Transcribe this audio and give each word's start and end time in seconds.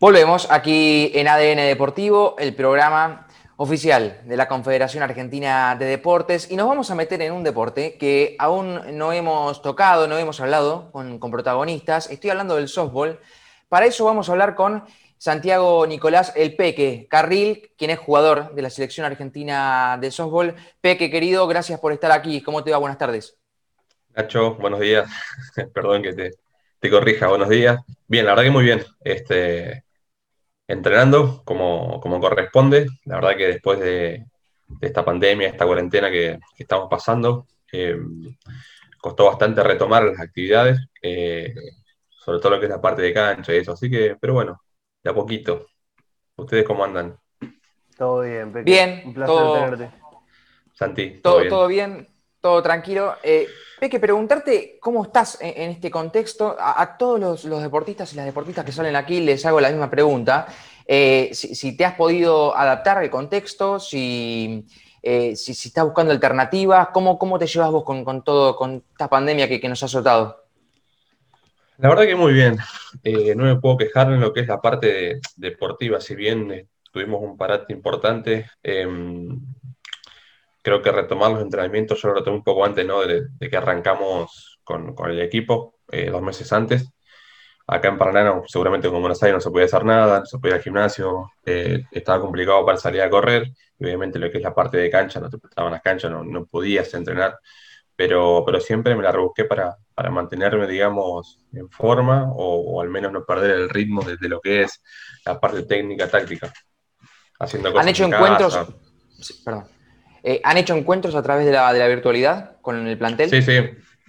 Volvemos 0.00 0.46
aquí 0.48 1.10
en 1.12 1.26
ADN 1.26 1.56
Deportivo, 1.56 2.36
el 2.38 2.54
programa 2.54 3.26
oficial 3.56 4.20
de 4.26 4.36
la 4.36 4.46
Confederación 4.46 5.02
Argentina 5.02 5.74
de 5.76 5.86
Deportes 5.86 6.48
y 6.52 6.54
nos 6.54 6.68
vamos 6.68 6.92
a 6.92 6.94
meter 6.94 7.20
en 7.20 7.32
un 7.32 7.42
deporte 7.42 7.98
que 7.98 8.36
aún 8.38 8.80
no 8.96 9.12
hemos 9.12 9.60
tocado, 9.60 10.06
no 10.06 10.16
hemos 10.16 10.40
hablado 10.40 10.92
con, 10.92 11.18
protagonistas. 11.18 12.12
Estoy 12.12 12.30
hablando 12.30 12.54
del 12.54 12.68
softball. 12.68 13.18
Para 13.68 13.86
eso 13.86 14.04
vamos 14.04 14.28
a 14.28 14.32
hablar 14.32 14.54
con 14.54 14.84
Santiago 15.16 15.84
Nicolás 15.84 16.32
El 16.36 16.54
Peque 16.54 17.08
Carril, 17.10 17.72
quien 17.76 17.90
es 17.90 17.98
jugador 17.98 18.54
de 18.54 18.62
la 18.62 18.70
selección 18.70 19.04
argentina 19.04 19.98
de 20.00 20.12
softball. 20.12 20.54
Peque, 20.80 21.10
querido, 21.10 21.44
gracias 21.48 21.80
por 21.80 21.92
estar 21.92 22.12
aquí. 22.12 22.40
¿Cómo 22.40 22.62
te 22.62 22.70
va? 22.70 22.78
Buenas 22.78 22.98
tardes. 22.98 23.36
Nacho, 24.14 24.54
buenos 24.54 24.78
días. 24.78 25.10
Perdón 25.74 26.04
que 26.04 26.12
te, 26.12 26.30
te, 26.78 26.88
corrija, 26.88 27.26
buenos 27.26 27.48
días. 27.48 27.80
Bien, 28.06 28.24
la 28.24 28.30
verdad 28.30 28.44
que 28.44 28.50
muy 28.52 28.62
bien. 28.62 28.84
Este, 29.02 29.87
entrenando 30.68 31.42
como, 31.44 32.00
corresponde. 32.20 32.86
La 33.06 33.16
verdad 33.16 33.36
que 33.36 33.46
después 33.48 33.80
de, 33.80 34.26
esta 34.80 35.04
pandemia, 35.04 35.48
esta 35.48 35.66
cuarentena 35.66 36.10
que, 36.10 36.38
estamos 36.56 36.88
pasando, 36.88 37.46
eh, 37.72 37.98
costó 39.00 39.24
bastante 39.26 39.62
retomar 39.62 40.04
las 40.04 40.20
actividades, 40.20 40.78
eh, 41.02 41.54
sobre 42.08 42.38
todo 42.38 42.50
lo 42.52 42.60
que 42.60 42.66
es 42.66 42.70
la 42.70 42.80
parte 42.80 43.02
de 43.02 43.14
cancha 43.14 43.52
y 43.54 43.56
eso. 43.56 43.72
Así 43.72 43.90
que, 43.90 44.16
pero 44.20 44.34
bueno, 44.34 44.62
de 45.02 45.10
a 45.10 45.14
poquito. 45.14 45.66
¿Ustedes 46.36 46.64
cómo 46.64 46.84
andan? 46.84 47.18
Todo 47.96 48.22
bien, 48.22 48.52
Bien, 48.64 49.02
un 49.06 49.14
placer 49.14 49.36
tenerte. 49.52 49.90
Santi, 50.72 51.20
todo, 51.20 51.38
bien. 51.38 51.48
Todo 51.48 51.66
bien, 51.66 52.08
todo 52.40 52.62
tranquilo. 52.62 53.16
Eh, 53.24 53.48
Peque, 53.78 54.00
preguntarte 54.00 54.78
cómo 54.80 55.04
estás 55.04 55.38
en, 55.40 55.70
este 55.70 55.90
contexto. 55.90 56.56
A, 56.58 56.96
todos 56.98 57.44
los, 57.44 57.62
deportistas 57.62 58.12
y 58.12 58.16
las 58.16 58.26
deportistas 58.26 58.64
que 58.64 58.72
salen 58.72 58.96
aquí 58.96 59.20
les 59.20 59.44
hago 59.46 59.60
la 59.60 59.70
misma 59.70 59.88
pregunta. 59.88 60.46
Eh, 60.86 61.30
si, 61.32 61.76
te 61.76 61.84
has 61.84 61.94
podido 61.94 62.56
adaptar 62.56 62.98
al 62.98 63.10
contexto, 63.10 63.78
si, 63.78 64.66
eh, 65.02 65.36
si, 65.36 65.52
estás 65.52 65.84
buscando 65.84 66.12
alternativas, 66.12 66.88
¿cómo, 66.92 67.18
cómo 67.18 67.38
te 67.38 67.46
llevas 67.46 67.70
vos 67.70 67.84
con, 67.84 68.24
todo, 68.24 68.56
con 68.56 68.82
esta 68.90 69.08
pandemia 69.08 69.48
que, 69.48 69.68
nos 69.68 69.82
ha 69.82 69.86
azotado? 69.86 70.44
La 71.76 71.88
verdad 71.88 72.06
que 72.06 72.16
muy 72.16 72.32
bien. 72.32 72.58
Eh, 73.04 73.34
no 73.36 73.44
me 73.44 73.56
puedo 73.56 73.76
quejar 73.76 74.12
en 74.12 74.20
lo 74.20 74.32
que 74.32 74.40
es 74.40 74.48
la 74.48 74.60
parte 74.60 75.20
deportiva, 75.36 76.00
si 76.00 76.16
bien 76.16 76.68
tuvimos 76.90 77.22
un 77.22 77.36
parate 77.36 77.72
importante 77.72 78.50
em, 78.62 79.38
creo 80.68 80.82
que 80.82 80.92
retomar 80.92 81.30
los 81.30 81.40
entrenamientos, 81.40 82.02
yo 82.02 82.08
lo 82.08 82.16
retomé 82.16 82.36
un 82.36 82.44
poco 82.44 82.64
antes 82.64 82.84
¿no? 82.84 83.00
de, 83.00 83.26
que 83.40 83.56
arrancamos 83.56 84.60
con, 84.62 84.94
el 85.08 85.20
equipo, 85.22 85.78
eh, 85.90 86.10
dos 86.10 86.20
meses 86.20 86.52
antes. 86.52 86.90
Acá 87.66 87.88
en 87.88 87.98
Paraná, 87.98 88.42
seguramente 88.46 88.88
con 88.88 89.00
Buenos 89.00 89.22
Aires 89.22 89.36
no 89.36 89.40
se 89.40 89.50
podía 89.50 89.66
hacer 89.66 89.84
nada, 89.84 90.20
no 90.20 90.26
se 90.26 90.38
podía 90.38 90.54
ir 90.54 90.56
al 90.56 90.62
gimnasio, 90.62 91.32
eh, 91.44 91.84
estaba 91.90 92.20
complicado 92.20 92.64
para 92.64 92.78
salir 92.78 93.02
a 93.02 93.10
correr, 93.10 93.44
obviamente 93.80 94.18
lo 94.18 94.30
que 94.30 94.38
es 94.38 94.44
la 94.44 94.54
parte 94.54 94.78
de 94.78 94.90
cancha, 94.90 95.20
no 95.20 95.30
te 95.30 95.38
prestaban 95.38 95.72
las 95.72 95.82
canchas, 95.82 96.10
no, 96.10 96.24
no 96.24 96.46
podías 96.46 96.92
entrenar, 96.94 97.38
pero, 97.94 98.42
pero 98.44 98.60
siempre 98.60 98.94
me 98.94 99.02
la 99.02 99.12
rebusqué 99.12 99.44
para, 99.44 99.76
para 99.94 100.10
mantenerme, 100.10 100.66
digamos, 100.66 101.44
en 101.52 101.70
forma 101.70 102.30
o, 102.34 102.80
al 102.80 102.88
menos 102.90 103.12
no 103.12 103.24
perder 103.24 103.50
el 103.52 103.68
ritmo 103.70 104.02
de, 104.02 104.16
lo 104.28 104.40
que 104.40 104.62
es 104.62 104.82
la 105.24 105.38
parte 105.40 105.62
técnica, 105.62 106.08
táctica. 106.08 106.52
Haciendo 107.38 107.70
cosas 107.70 107.82
¿Han 107.82 107.88
hecho 107.88 108.04
encuentros? 108.04 108.58
perdón. 109.44 109.77
Eh, 110.22 110.40
¿Han 110.44 110.56
hecho 110.56 110.74
encuentros 110.74 111.14
a 111.14 111.22
través 111.22 111.46
de 111.46 111.52
la, 111.52 111.88
virtualidad 111.88 112.56
con 112.60 112.86
el 112.86 112.98
plantel? 112.98 113.30
Sí, 113.30 113.42
sí, 113.42 113.58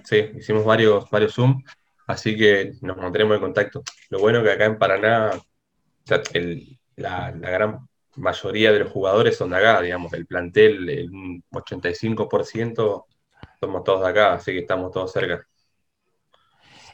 sí, 0.03 0.31
hicimos 0.37 0.65
varios, 0.65 1.09
varios 1.09 1.33
Zoom, 1.33 1.63
así 2.07 2.35
que 2.35 2.73
nos 2.81 2.97
mantendremos 2.97 3.35
en 3.35 3.41
contacto. 3.41 3.83
Lo 4.09 4.19
bueno 4.19 4.43
que 4.43 4.51
acá 4.51 4.65
en 4.65 4.77
Paraná, 4.77 5.31
la, 6.95 7.31
gran 7.31 7.87
mayoría 8.15 8.71
de 8.71 8.79
los 8.79 8.91
jugadores 8.91 9.37
son 9.37 9.51
de 9.51 9.57
acá, 9.57 9.81
digamos, 9.81 10.11
el 10.13 10.25
plantel, 10.25 10.89
el 10.89 11.09
85% 11.51 13.05
somos 13.59 13.83
todos 13.83 14.01
de 14.01 14.09
acá, 14.09 14.33
así 14.33 14.51
que 14.51 14.59
estamos 14.59 14.91
todos 14.91 15.11
cerca. 15.11 15.45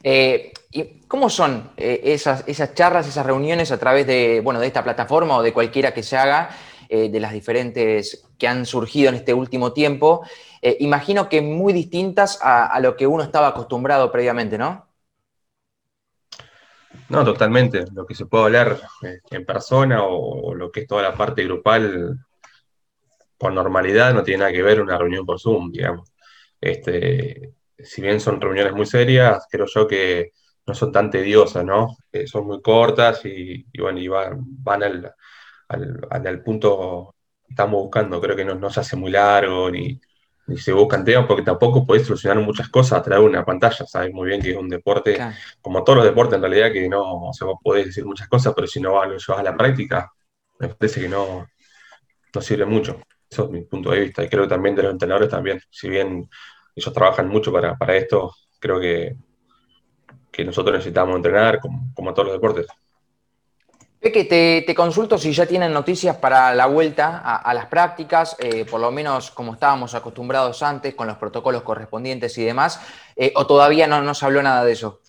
Eh, 0.04 0.52
¿y 0.72 1.02
¿Cómo 1.08 1.30
son 1.30 1.72
eh, 1.78 2.02
esas, 2.04 2.44
esas 2.48 2.74
charlas, 2.76 3.08
esas 3.08 3.26
reuniones 3.26 3.72
a 3.72 3.80
través 3.80 4.06
de, 4.06 4.40
bueno, 4.44 4.60
de 4.60 4.68
esta 4.68 4.84
plataforma 4.84 5.38
o 5.38 5.42
de 5.42 5.54
cualquiera 5.54 5.94
que 5.94 6.04
se 6.04 6.18
haga? 6.18 6.50
Eh, 6.96 7.10
de 7.10 7.20
las 7.20 7.34
diferentes 7.34 8.26
que 8.38 8.48
han 8.48 8.66
surgido 8.66 9.10
en 9.10 9.16
este 9.16 9.34
último 9.34 9.74
tiempo, 9.74 10.26
eh, 10.62 10.78
imagino 10.80 11.28
que 11.28 11.42
muy 11.42 11.74
distintas 11.74 12.40
a, 12.42 12.80
lo 12.80 12.96
que 12.96 13.06
uno 13.06 13.22
estaba 13.22 13.50
acostumbrado 13.50 14.10
previamente, 14.14 14.58
¿no? 14.58 14.88
No, 17.10 17.26
totalmente. 17.26 17.84
Lo 17.92 18.06
que 18.06 18.16
se 18.16 18.28
puede 18.28 18.46
hablar 18.46 18.80
eh, 19.04 19.20
en 19.30 19.46
persona 19.46 20.04
o, 20.04 20.56
lo 20.56 20.72
que 20.72 20.82
es 20.82 20.88
toda 20.88 21.02
la 21.02 21.14
parte 21.14 21.44
grupal 21.44 22.18
con 23.38 23.54
normalidad 23.54 24.14
no 24.14 24.24
tiene 24.24 24.40
nada 24.40 24.54
que 24.54 24.64
ver 24.64 24.80
una 24.80 24.98
reunión 24.98 25.26
por 25.26 25.38
Zoom, 25.38 25.72
digamos. 25.74 26.14
Este, 26.62 27.56
si 27.78 28.02
bien 28.02 28.22
son 28.22 28.40
reuniones 28.40 28.72
muy 28.72 28.86
serias, 28.86 29.46
creo 29.52 29.66
yo 29.66 29.86
que 29.86 30.32
no 30.66 30.74
son 30.74 30.94
tan 30.94 31.12
tediosas, 31.12 31.66
¿no? 31.66 31.98
son 32.26 32.48
muy 32.48 32.62
cortas 32.62 33.26
y, 33.26 33.66
bueno, 33.78 34.00
van, 34.12 34.40
van 34.64 34.84
al, 34.84 35.14
al, 35.68 36.44
punto 36.44 37.16
que 37.46 37.54
estamos 37.54 37.82
buscando. 37.82 38.22
Creo 38.22 38.36
que 38.36 38.46
no, 38.46 38.56
no 38.56 38.70
se 38.70 38.80
hace 38.80 38.96
muy 38.96 39.12
largo 39.12 39.70
ni, 39.72 40.00
se 40.58 40.74
buscan 40.74 41.04
temas 41.04 41.26
porque 41.26 41.44
tampoco 41.44 41.86
podés 41.86 42.06
solucionar 42.06 42.44
muchas 42.44 42.70
cosas 42.70 43.00
a 43.00 43.02
través 43.02 43.24
de 43.24 43.30
una 43.30 43.46
pantalla. 43.46 43.86
Sabes 43.86 44.14
muy 44.14 44.28
bien 44.28 44.42
que 44.42 44.52
es 44.52 44.58
un 44.58 44.70
deporte, 44.70 45.18
como 45.62 45.84
todos 45.84 45.98
los 45.98 46.06
deportes 46.06 46.36
en 46.36 46.42
realidad, 46.42 46.72
que 46.72 46.88
no 46.88 47.32
se 47.34 47.46
vos 47.46 47.58
podés 47.64 47.88
decir 47.88 48.06
muchas 48.06 48.28
cosas, 48.28 48.54
pero 48.56 48.68
si 48.68 48.80
no 48.80 49.04
lo 49.06 49.18
llevas 49.18 49.40
a 49.40 49.44
la 49.44 49.58
práctica, 49.58 50.12
me 50.60 50.70
parece 50.70 51.02
que 51.02 51.10
no, 51.10 51.48
no 52.34 52.42
sirve 52.42 52.66
mucho. 52.66 53.02
Eso 53.30 53.46
es 53.46 53.50
mi 53.50 53.62
punto 53.62 53.92
de 53.92 54.02
vista. 54.02 54.24
Y 54.24 54.30
creo 54.30 54.44
que 54.44 54.50
también 54.50 54.76
de 54.76 54.84
los 54.84 54.92
entrenadores 54.92 55.30
también. 55.30 55.60
Si 55.70 55.90
bien 55.90 56.30
ellos 56.76 56.94
trabajan 56.94 57.28
mucho 57.28 57.52
para, 57.52 57.96
esto, 57.96 58.36
creo 58.60 58.80
que, 58.80 59.16
que 60.32 60.46
nosotros 60.46 60.76
necesitamos 60.76 61.16
entrenar 61.16 61.60
como, 61.60 61.92
como 61.96 62.14
todos 62.14 62.28
los 62.28 62.36
deportes 62.36 62.68
que 64.12 64.26
te, 64.66 64.76
consulto 64.76 65.18
si 65.18 65.34
ya 65.34 65.46
tienen 65.46 65.74
noticias 65.74 66.18
para 66.18 66.54
la 66.54 66.66
vuelta 66.66 67.18
a, 67.18 67.54
las 67.54 67.68
prácticas, 67.68 68.36
eh, 68.40 68.66
por 68.66 68.80
lo 68.80 68.92
menos 68.92 69.32
como 69.32 69.54
estábamos 69.54 69.96
acostumbrados 69.96 70.62
antes, 70.64 70.94
con 70.96 71.08
los 71.08 71.18
protocolos 71.18 71.64
correspondientes 71.64 72.38
y 72.38 72.44
demás, 72.44 72.80
eh, 73.16 73.34
o 73.36 73.48
todavía 73.48 73.88
no, 73.88 74.14
se 74.14 74.26
habló 74.26 74.42
nada 74.42 74.64
de 74.64 74.74
eso. 74.74 75.02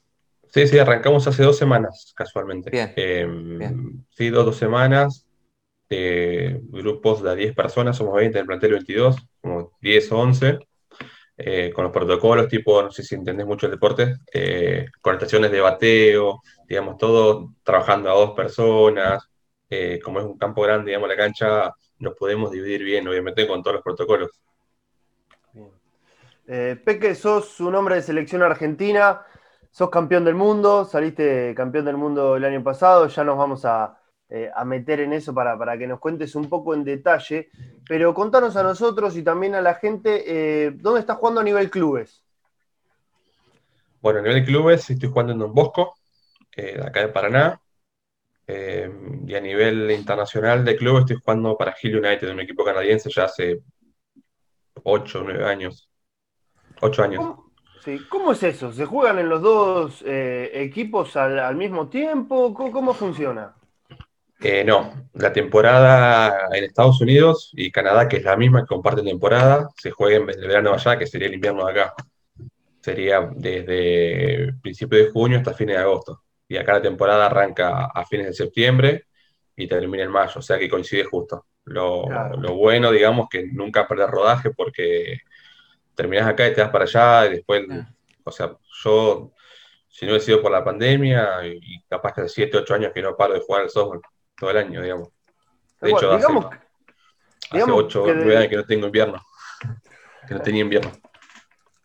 Sí, 0.49 0.67
sí, 0.67 0.79
arrancamos 0.79 1.27
hace 1.27 1.43
dos 1.43 1.59
semanas, 1.59 2.15
casualmente. 2.17 2.71
Bien. 2.71 2.93
Em, 2.97 4.05
sí, 4.11 4.31
dos, 4.31 4.47
dos 4.47 4.57
semanas. 4.57 5.27
Eh, 5.89 6.61
grupos 6.65 7.23
de 7.23 7.37
10 7.37 7.55
personas, 7.55 7.97
somos 7.97 8.15
20 8.15 8.39
en 8.39 8.41
el 8.41 8.47
plantel 8.47 8.73
22, 8.73 9.17
como 9.41 9.73
10 9.81 10.13
o 10.13 10.19
11. 10.19 10.59
Eh, 11.39 11.71
con 11.75 11.85
los 11.85 11.93
protocolos, 11.93 12.49
tipo, 12.49 12.83
no 12.83 12.91
sé 12.91 13.03
si 13.03 13.15
entendés 13.15 13.47
mucho 13.47 13.67
el 13.67 13.73
deporte, 13.73 14.17
eh, 14.33 14.87
con 15.03 15.15
estaciones 15.15 15.51
de 15.51 15.61
bateo, 15.61 16.41
digamos, 16.67 16.97
todo 16.97 17.53
trabajando 17.63 18.11
a 18.11 18.15
dos 18.15 18.31
personas, 18.31 19.29
eh, 19.69 20.01
como 20.03 20.21
es 20.21 20.25
un 20.25 20.39
campo 20.39 20.63
grande, 20.63 20.91
digamos, 20.91 21.11
la 21.11 21.17
cancha, 21.17 21.75
nos 21.99 22.15
podemos 22.15 22.51
dividir 22.51 22.83
bien, 22.83 23.07
obviamente, 23.07 23.47
con 23.47 23.63
todos 23.63 23.75
los 23.75 23.85
protocolos. 23.85 24.31
Peque, 26.47 27.15
sos 27.15 27.61
un 27.61 27.75
hombre 27.75 27.97
de 27.97 28.03
selección 28.03 28.43
argentina, 28.43 29.21
sos 29.71 29.91
campeón 29.91 30.25
del 30.25 30.37
mundo, 30.37 30.85
saliste 30.87 31.55
campeón 31.55 31.85
del 31.85 31.97
mundo 31.97 32.37
el 32.37 32.45
año 32.45 32.63
pasado, 32.63 33.09
ya 33.09 33.25
nos 33.25 33.37
vamos 33.37 33.65
a, 33.65 33.99
eh, 34.29 34.51
a 34.53 34.65
meter 34.65 34.99
en 34.99 35.13
eso 35.13 35.33
para, 35.33 35.79
que 35.79 35.87
nos 35.87 36.01
cuentes 36.01 36.35
un 36.35 36.49
poco 36.49 36.75
en 36.75 36.83
detalle, 36.83 37.49
pero 37.89 38.13
contanos 38.13 38.57
a 38.57 38.63
nosotros 38.65 39.17
y 39.17 39.23
también 39.23 39.55
a 39.55 39.61
la 39.61 39.75
gente, 39.75 40.25
eh, 40.27 40.73
¿dónde 40.73 40.99
estás 40.99 41.19
jugando 41.19 41.43
a 41.43 41.45
nivel 41.45 41.71
clubes? 41.71 42.25
Bueno, 44.03 44.19
a 44.19 44.23
nivel 44.23 44.45
clubes 44.45 44.91
estoy 44.91 45.09
jugando 45.09 45.33
en 45.33 45.39
Don 45.39 45.55
Bosco, 45.55 45.95
eh, 46.57 46.77
acá 46.85 47.01
de 47.01 47.09
Paraná, 47.09 47.61
y 48.49 49.35
a 49.35 49.41
nivel 49.41 49.91
internacional 49.93 50.65
de 50.65 50.77
clubes 50.77 51.03
estoy 51.03 51.17
jugando 51.17 51.57
para 51.57 51.75
Hill 51.81 51.99
United, 51.99 52.31
un 52.31 52.41
equipo 52.41 52.65
canadiense 52.65 53.11
ya 53.11 53.25
hace 53.25 53.61
8 54.83 55.21
o 55.21 55.23
9 55.23 55.45
años. 55.45 55.89
8 56.81 57.03
años. 57.03 57.25
¿Cómo, 57.25 57.53
sí. 57.85 58.01
¿Cómo 58.09 58.33
es 58.33 58.43
eso? 58.43 58.73
¿Se 58.73 58.87
juegan 58.87 59.19
en 59.19 59.29
los 59.29 59.43
dos 59.43 60.05
equipos 60.07 61.17
al, 61.17 61.57
mismo 61.57 61.89
tiempo? 61.89 62.55
¿Cómo 62.55 62.95
funciona? 62.95 63.57
Eh, 64.41 64.65
no, 64.65 65.09
la 65.15 65.33
temporada 65.33 66.49
en 66.53 66.65
Estados 66.65 67.01
Unidos 67.01 67.51
y 67.55 67.71
Canadá, 67.71 68.07
que 68.07 68.19
es 68.19 68.25
la 68.25 68.37
misma, 68.37 68.61
que 68.61 68.67
comparten 68.67 69.07
temporada, 69.07 69.71
se 69.77 69.91
juega 69.91 70.17
en 70.17 70.29
el 70.29 70.49
verano 70.49 70.75
allá, 70.75 70.99
que 70.99 71.07
sería 71.07 71.29
el 71.29 71.35
invierno 71.35 71.65
de 71.67 71.73
acá. 71.73 71.95
Sería 72.81 73.29
desde 73.35 74.53
principio 74.63 74.99
de 74.99 75.11
junio 75.11 75.39
hasta 75.39 75.55
fines 75.55 75.77
de 75.77 75.83
agosto. 75.83 76.23
Y 76.49 76.57
acá 76.57 76.75
la 76.75 76.83
temporada 76.83 77.27
arranca 77.27 77.87
a 77.87 78.05
fines 78.05 78.27
de 78.27 78.33
septiembre 78.35 79.07
y 79.57 79.67
termina 79.67 80.05
en 80.05 80.11
mayo, 80.11 80.35
o 80.37 80.43
sea 80.43 80.59
que 80.59 80.69
coincide 80.69 81.05
justo. 81.05 81.47
Lo, 81.65 82.05
bueno, 82.55 82.93
digamos, 82.93 83.29
que 83.29 83.47
nunca 83.51 83.89
perder 83.89 84.09
rodaje 84.11 84.51
porque 84.51 85.19
terminas 85.95 86.29
acá 86.29 86.47
y 86.47 86.55
te 86.55 86.61
vas 86.61 86.71
para 86.71 86.85
allá 86.85 87.27
y 87.27 87.31
después, 87.37 87.65
o 88.23 88.31
sea, 88.31 88.57
yo 88.85 89.33
si 89.89 90.05
no 90.05 90.13
hubiese 90.13 90.27
sido 90.27 90.43
por 90.43 90.53
la 90.53 90.63
pandemia 90.63 91.41
y 91.47 91.83
capaz 91.89 92.13
que 92.13 92.21
hace 92.21 92.35
7, 92.35 92.59
8 92.59 92.75
años 92.75 92.93
que 92.95 93.03
no 93.03 93.17
paro 93.17 93.35
de 93.35 93.41
jugar 93.41 93.63
al 93.63 93.71
software 93.71 94.01
todo 94.37 94.51
el 94.51 94.59
año, 94.59 94.83
digamos. 94.83 95.09
De 95.81 95.91
hecho, 95.91 96.13
hace, 96.13 96.27
hace 97.51 97.71
8 97.71 98.03
o 98.03 98.07
9 98.07 98.37
años 98.37 98.49
que 98.49 98.57
no 98.57 98.65
tengo 98.65 98.87
invierno, 98.87 99.21
que 100.27 100.35
no 100.35 100.41
tenía 100.41 100.63
invierno. 100.63 100.93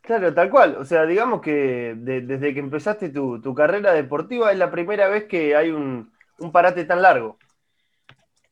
Claro, 0.02 0.34
tal 0.34 0.50
cual. 0.50 0.76
O 0.78 0.86
sea, 0.86 1.06
digamos 1.06 1.42
que 1.42 1.94
desde 1.96 2.54
que 2.54 2.60
empezaste 2.60 3.10
tu, 3.10 3.54
carrera 3.56 3.94
deportiva 3.94 4.52
es 4.52 4.58
la 4.58 4.72
primera 4.72 5.08
vez 5.08 5.26
que 5.26 5.56
hay 5.56 5.72
un, 5.72 6.12
parate 6.52 6.86
tan 6.86 7.02
largo. 7.02 7.38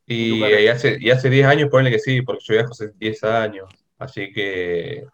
Y, 0.06 0.68
hace, 0.68 0.98
y 1.00 1.12
hace 1.12 1.30
10 1.30 1.46
años, 1.46 1.70
ponle 1.70 1.92
que 1.92 2.00
sí, 2.00 2.22
porque 2.22 2.44
yo 2.44 2.54
viajo 2.56 2.72
hace 2.72 2.92
10 2.98 3.24
años. 3.26 3.70
Así 4.00 4.32
que 4.32 5.06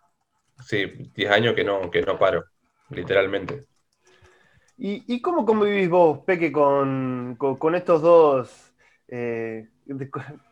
sí, 0.60 0.86
10 1.16 1.32
años 1.32 1.56
que 1.56 1.64
no, 1.64 1.90
que 1.92 2.02
no 2.02 2.18
paro, 2.18 2.46
literalmente. 2.90 3.66
¿Y, 4.78 5.22
cómo 5.22 5.46
convivís 5.46 5.90
vos, 5.90 6.20
Peque, 6.26 6.52
con, 6.52 7.38
estos 7.76 8.02
dos 8.02 8.65
eh, 9.18 9.68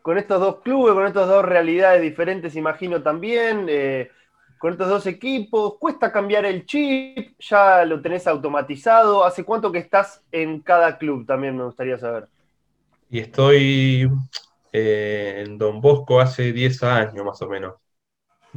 con 0.00 0.16
estos 0.16 0.40
dos 0.40 0.60
clubes, 0.60 0.94
con 0.94 1.06
estas 1.06 1.28
dos 1.28 1.44
realidades 1.44 2.00
diferentes, 2.00 2.56
imagino 2.56 3.02
también? 3.02 3.66
Eh, 3.68 4.10
con 4.58 4.72
estos 4.72 4.88
dos 4.88 5.06
equipos? 5.06 5.74
¿Cuesta 5.78 6.10
cambiar 6.10 6.46
el 6.46 6.64
chip? 6.64 7.38
¿Ya 7.38 7.84
lo 7.84 8.00
tenés 8.00 8.26
automatizado? 8.26 9.22
¿Hace 9.22 9.44
cuánto 9.44 9.70
que 9.70 9.80
estás 9.80 10.22
en 10.32 10.60
cada 10.60 10.96
club? 10.96 11.26
También 11.26 11.58
me 11.58 11.64
gustaría 11.64 11.98
saber. 11.98 12.26
Y 13.10 13.18
estoy 13.18 14.08
eh, 14.72 15.44
en 15.44 15.58
Don 15.58 15.82
Bosco 15.82 16.20
hace 16.20 16.52
10 16.52 16.82
años 16.84 17.24
más 17.24 17.42
o 17.42 17.48
menos. 17.48 17.74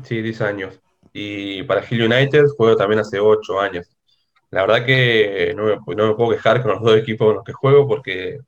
Sí, 0.03 0.21
10 0.21 0.41
años. 0.41 0.79
Y 1.11 1.63
para 1.63 1.83
Hill 1.85 2.03
United 2.03 2.45
juego 2.55 2.77
también 2.77 3.01
hace 3.01 3.19
8 3.19 3.59
años. 3.59 3.89
La 4.51 4.61
verdad 4.61 4.85
que 4.85 5.53
no 5.57 5.65
me, 5.65 5.95
no 5.95 6.07
me 6.07 6.15
puedo 6.15 6.29
quejar 6.31 6.61
con 6.61 6.71
los 6.71 6.81
dos 6.81 6.95
equipos 6.95 7.27
con 7.27 7.35
los 7.35 7.43
que 7.43 7.51
juego 7.51 7.85
porque 7.85 8.39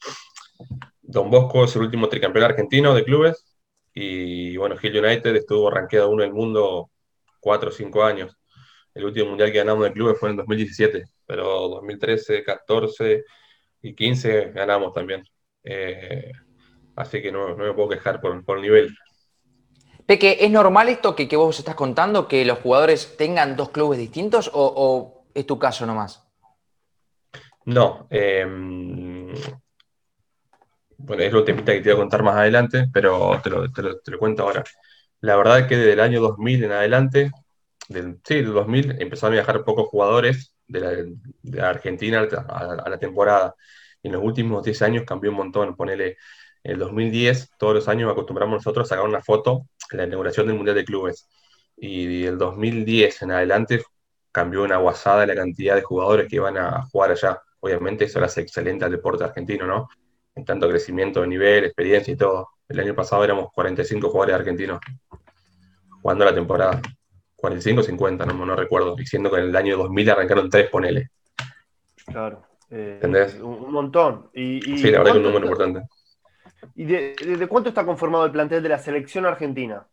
Don 1.10 1.32
Bosco 1.32 1.64
es 1.64 1.76
el 1.76 1.82
último 1.82 2.08
tricampeón 2.08 2.46
argentino 2.46 2.94
de 2.94 3.04
clubes 3.04 3.44
y 3.96 4.56
bueno, 4.58 4.76
Hill 4.80 5.04
United 5.04 5.36
estuvo 5.36 5.72
rankeado 5.72 6.12
uno 6.12 6.22
del 6.22 6.32
mundo 6.32 6.92
cuatro 7.40 7.70
o 7.70 7.72
cinco 7.72 8.04
años. 8.04 8.38
El 8.94 9.06
último 9.06 9.30
mundial 9.30 9.52
que 9.52 9.58
ganamos 9.58 9.86
de 9.86 9.92
clubes 9.92 10.20
fue 10.20 10.30
en 10.30 10.36
2017, 10.36 11.06
pero 11.26 11.68
2013, 11.68 12.44
14 12.44 13.24
y 13.82 13.96
15 13.96 14.52
ganamos 14.52 14.94
también. 14.94 15.24
Eh, 15.64 16.32
así 16.96 17.24
que 17.24 17.32
no, 17.32 17.56
me 17.56 17.74
puedo 17.74 17.90
quejar 17.90 18.22
por, 18.22 18.44
el 18.58 18.62
nivel. 18.62 18.96
Peque, 20.06 20.38
¿es 20.42 20.52
normal 20.52 20.90
esto 20.90 21.16
que, 21.16 21.28
que, 21.28 21.36
vos 21.36 21.58
estás 21.58 21.74
contando, 21.74 22.28
que 22.28 22.46
los 22.46 22.60
jugadores 22.60 23.18
tengan 23.18 23.56
dos 23.56 23.70
clubes 23.70 23.98
distintos 23.98 24.52
o, 24.54 25.26
es 25.34 25.48
tu 25.48 25.58
caso 25.58 25.88
nomás? 25.88 26.24
No. 27.66 28.06
Em, 28.12 29.34
bueno, 31.00 31.24
es 31.24 31.34
lo 31.34 31.44
temita 31.44 31.74
que 31.74 31.82
te 31.82 31.90
voy 31.90 31.98
a 31.98 32.02
contar 32.02 32.24
más 32.24 32.36
adelante, 32.36 32.88
pero 32.94 33.40
te 33.44 33.50
lo, 33.50 33.72
te 33.72 34.12
lo 34.12 34.20
cuento 34.20 34.44
ahora. 34.44 34.64
La 35.22 35.36
verdad 35.36 35.60
es 35.60 35.68
que 35.68 35.78
desde 35.78 35.94
el 35.94 36.00
año 36.00 36.22
2000 36.22 36.64
en 36.66 36.72
adelante, 36.72 37.32
del, 37.90 38.20
sí, 38.24 38.36
del 38.36 38.54
2000, 38.54 39.02
empezaron 39.02 39.34
a 39.34 39.42
viajar 39.42 39.64
pocos 39.64 39.88
jugadores 39.90 40.54
de 40.68 41.16
la, 41.44 41.70
Argentina 41.70 42.22
a, 42.48 42.90
la 42.90 42.98
temporada. 43.00 43.56
Y 44.02 44.08
en 44.08 44.14
los 44.14 44.24
últimos 44.24 44.64
10 44.64 44.82
años 44.84 45.04
cambió 45.06 45.32
un 45.32 45.38
montón. 45.38 45.76
Ponele, 45.76 46.18
en 46.64 46.74
el 46.74 46.80
2010, 46.80 47.52
todos 47.58 47.76
los 47.76 47.88
años 47.88 48.12
acostumbramos 48.12 48.56
nosotros 48.58 48.88
a 48.88 48.90
sacar 48.90 49.06
una 49.06 49.22
foto 49.22 49.68
en 49.92 49.98
la 50.00 50.06
inauguración 50.06 50.48
del 50.48 50.56
Mundial 50.56 50.76
de 50.76 50.86
Clubes. 50.86 51.28
Y 51.78 52.26
el 52.26 52.38
2010 52.38 53.22
en 53.24 53.32
adelante 53.32 53.84
cambió 54.32 54.64
una 54.64 54.78
guasada 54.78 55.26
la 55.26 55.36
cantidad 55.36 55.76
de 55.76 55.82
jugadores 55.82 56.28
que 56.30 56.38
iban 56.38 56.58
a 56.58 56.86
jugar 56.88 57.12
allá. 57.12 57.42
Obviamente 57.62 58.06
eso 58.06 58.20
lo 58.20 58.26
hace 58.26 58.42
excelente 58.42 58.86
al 58.86 58.92
deporte 58.92 59.24
argentino, 59.24 59.66
¿no? 59.66 59.90
En 60.36 60.46
tanto 60.46 60.70
crecimiento 60.70 61.22
de 61.22 61.28
nivel, 61.28 61.66
experiencia 61.66 62.14
y 62.14 62.18
todo. 62.18 62.50
El 62.68 62.80
año 62.80 62.96
pasado 62.96 63.24
éramos 63.24 63.52
45 63.54 64.10
jugadores 64.10 64.36
argentinos 64.36 64.80
jugando 66.02 66.26
la 66.26 66.34
temporada. 66.34 66.82
45 67.36 67.82
o 67.82 67.84
50, 67.84 68.26
no, 68.26 68.46
no 68.46 68.56
recuerdo. 68.56 68.96
Diciendo 68.96 69.32
que 69.32 69.38
en 69.38 69.46
el 69.46 69.56
año 69.56 69.78
2000 69.78 70.10
arrancaron 70.10 70.50
tres, 70.50 70.70
ponele. 70.70 71.10
Claro. 72.06 72.44
Eh, 72.70 72.94
¿Entendés? 72.96 73.36
Un, 73.36 73.72
montón. 73.72 74.30
Y, 74.34 74.62
sí, 74.78 74.92
la 74.92 75.00
verdad 75.00 75.14
que 75.14 75.20
es 75.20 75.26
un 75.26 75.32
número 75.32 75.46
importante. 75.46 75.88
¿Y 76.76 76.86
de, 76.86 77.48
cuánto 77.48 77.70
está 77.70 77.86
conformado 77.86 78.26
el 78.26 78.32
plantel 78.32 78.62
de 78.62 78.70
la 78.70 78.80
selección 78.80 79.26
argentina? 79.26 79.88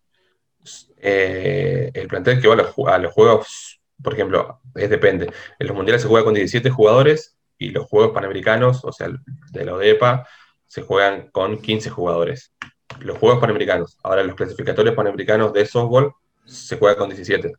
Eh, 0.99 1.91
el 1.95 2.09
plantel 2.09 2.41
que 2.41 2.49
va 2.49 2.55
a 2.55 2.99
los, 2.99 3.13
juegos, 3.13 3.81
por 4.03 4.15
ejemplo, 4.15 4.61
es 4.75 4.91
depende. 4.91 5.33
En 5.59 5.67
los 5.67 5.77
mundiales 5.77 6.03
se 6.03 6.09
juega 6.09 6.25
con 6.25 6.35
17 6.35 6.69
jugadores 6.71 7.36
y 7.59 7.71
los 7.71 7.87
juegos 7.87 8.13
panamericanos, 8.13 8.85
o 8.85 8.93
sea, 8.93 9.09
de 9.53 9.65
la 9.65 9.75
ODEPA, 9.75 10.27
se 10.67 10.83
juegan 10.83 11.29
con 11.31 11.59
15 11.59 11.91
jugadores 11.91 12.53
los 13.01 13.19
Juegos 13.19 13.41
Panamericanos. 13.41 13.99
Ahora 14.03 14.23
los 14.23 14.35
clasificatorios 14.35 14.95
panamericanos 14.95 15.53
de 15.53 15.67
softball 15.67 16.13
se 16.45 16.77
juega 16.79 16.97
con 16.97 17.09
17. 17.09 17.53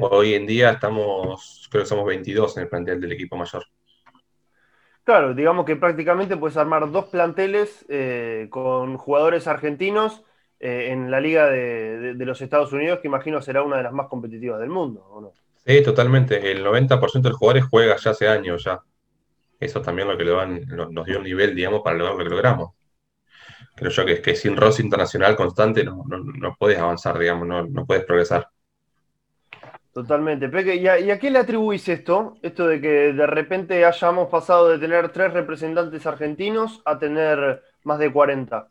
Hoy 0.00 0.34
en 0.34 0.46
día 0.46 0.70
estamos, 0.70 1.68
creo 1.70 1.82
que 1.82 1.88
somos 1.88 2.06
22 2.06 2.56
en 2.56 2.62
el 2.64 2.68
plantel 2.68 3.00
del 3.00 3.12
equipo 3.12 3.36
mayor. 3.36 3.64
Claro, 5.02 5.34
digamos 5.34 5.64
que 5.64 5.76
prácticamente 5.76 6.36
puedes 6.36 6.56
armar 6.56 6.90
dos 6.92 7.06
planteles 7.06 7.84
eh, 7.88 8.46
con 8.50 8.96
jugadores 8.96 9.48
argentinos 9.48 10.22
eh, 10.60 10.88
en 10.90 11.10
la 11.10 11.20
Liga 11.20 11.46
de, 11.46 12.14
los 12.18 12.40
Estados 12.40 12.72
Unidos, 12.72 13.00
que 13.00 13.08
imagino 13.08 13.40
será 13.40 13.62
una 13.62 13.78
de 13.78 13.82
las 13.82 13.92
más 13.92 14.08
competitivas 14.08 14.60
del 14.60 14.68
mundo, 14.68 15.04
¿o 15.10 15.20
no? 15.20 15.32
Sí, 15.66 15.82
totalmente. 15.82 16.52
El 16.52 16.64
90% 16.64 17.22
de 17.22 17.30
los 17.30 17.38
jugadores 17.38 17.64
juega 17.64 17.96
ya 17.96 18.10
hace 18.10 18.28
años 18.28 18.64
ya. 18.64 18.80
Eso 19.60 19.80
también 19.82 20.08
lo 20.08 20.18
que 20.18 20.24
nos 20.24 21.06
dio 21.06 21.18
el 21.18 21.22
nivel, 21.22 21.54
digamos, 21.54 21.82
para 21.82 21.96
lograr 21.96 22.16
lo 22.16 22.24
que 22.24 22.30
logramos 22.30 22.70
creo 23.80 23.90
yo 23.90 24.04
que, 24.04 24.20
que 24.20 24.36
sin 24.36 24.56
roce 24.56 24.82
internacional 24.82 25.34
constante 25.34 25.82
no, 25.84 26.04
no, 26.06 26.56
puedes 26.58 26.78
avanzar, 26.78 27.18
digamos, 27.18 27.48
no, 27.48 27.66
no 27.66 27.86
puedes 27.86 28.04
progresar. 28.04 28.48
Totalmente. 29.92 30.48
Peque, 30.48 30.76
¿y 30.76 30.86
a, 30.86 31.18
qué 31.18 31.30
le 31.30 31.38
atribuís 31.38 31.88
esto? 31.88 32.36
Esto 32.42 32.68
de 32.68 32.80
que 32.80 33.12
de 33.12 33.26
repente 33.26 33.84
hayamos 33.84 34.28
pasado 34.28 34.68
de 34.68 34.78
tener 34.78 35.08
tres 35.10 35.32
representantes 35.32 36.06
argentinos 36.06 36.80
a 36.84 36.98
tener 36.98 37.62
más 37.82 37.98
de 37.98 38.12
40. 38.12 38.68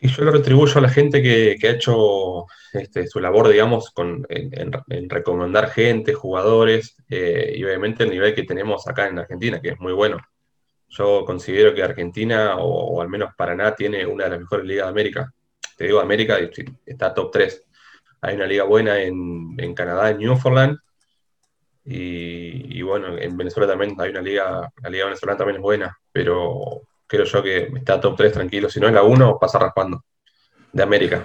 Y 0.00 0.08
yo 0.08 0.24
lo 0.24 0.30
retribuyo 0.30 0.78
a 0.78 0.82
la 0.82 0.88
gente 0.88 1.20
que, 1.22 1.58
ha 1.62 1.70
hecho 1.70 2.46
este, 2.72 3.06
su 3.08 3.18
labor, 3.18 3.48
digamos, 3.48 3.90
con, 3.90 4.26
en, 4.28 5.10
recomendar 5.10 5.70
gente, 5.70 6.14
jugadores, 6.14 6.96
eh, 7.08 7.54
y 7.56 7.64
obviamente 7.64 8.04
el 8.04 8.10
nivel 8.10 8.34
que 8.34 8.44
tenemos 8.44 8.86
acá 8.86 9.08
en 9.08 9.18
Argentina, 9.18 9.60
que 9.60 9.70
es 9.70 9.80
muy 9.80 9.92
bueno. 9.92 10.18
Yo 10.88 11.24
considero 11.24 11.74
que 11.74 11.82
Argentina, 11.82 12.56
o, 12.58 13.02
al 13.02 13.08
menos 13.08 13.34
Paraná, 13.36 13.74
tiene 13.74 14.06
una 14.06 14.24
de 14.24 14.30
las 14.30 14.40
mejores 14.40 14.66
ligas 14.66 14.86
de 14.86 14.90
América. 14.90 15.34
Te 15.76 15.84
digo 15.84 16.00
América, 16.00 16.38
está 16.86 17.12
top 17.12 17.32
3. 17.32 17.64
Hay 18.22 18.36
una 18.36 18.46
liga 18.46 18.64
buena 18.64 19.00
en, 19.00 19.74
Canadá, 19.74 20.10
en 20.10 20.18
Newfoundland. 20.18 20.78
Y, 21.84 22.82
bueno, 22.82 23.16
en 23.18 23.36
Venezuela 23.36 23.66
también 23.66 23.94
hay 23.98 24.10
una 24.10 24.20
liga, 24.20 24.72
la 24.82 24.90
liga 24.90 25.06
venezolana 25.06 25.38
también 25.38 25.56
es 25.56 25.62
buena, 25.62 25.98
pero 26.12 26.82
creo 27.08 27.24
yo 27.24 27.42
que 27.42 27.72
está 27.74 28.00
top 28.00 28.16
3 28.16 28.32
tranquilo. 28.32 28.68
Si 28.68 28.78
no 28.78 28.86
es 28.86 28.94
la 28.94 29.02
1, 29.02 29.38
pasa 29.40 29.58
raspando. 29.58 30.04
De 30.72 30.82
América. 30.82 31.24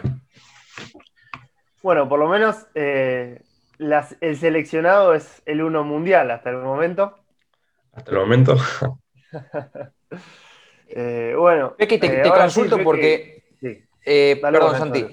Bueno, 1.84 2.08
por 2.08 2.18
lo 2.18 2.30
menos 2.30 2.56
eh, 2.74 3.42
el 3.78 4.38
seleccionado 4.38 5.14
es 5.14 5.44
el 5.46 5.62
1 5.62 5.84
mundial 5.84 6.32
hasta 6.32 6.50
el 6.50 6.58
momento. 6.58 7.16
Hasta 7.94 8.12
el 8.12 8.18
momento. 8.18 8.58
Eh, 10.96 11.34
bueno. 11.36 11.74
Es 11.80 11.88
que 11.88 11.98
te, 11.98 12.22
eh, 12.22 12.30
consulto 12.30 12.78
porque. 12.84 13.42
Eh, 14.06 14.38
perdón, 14.40 14.78
Santi. 14.78 15.08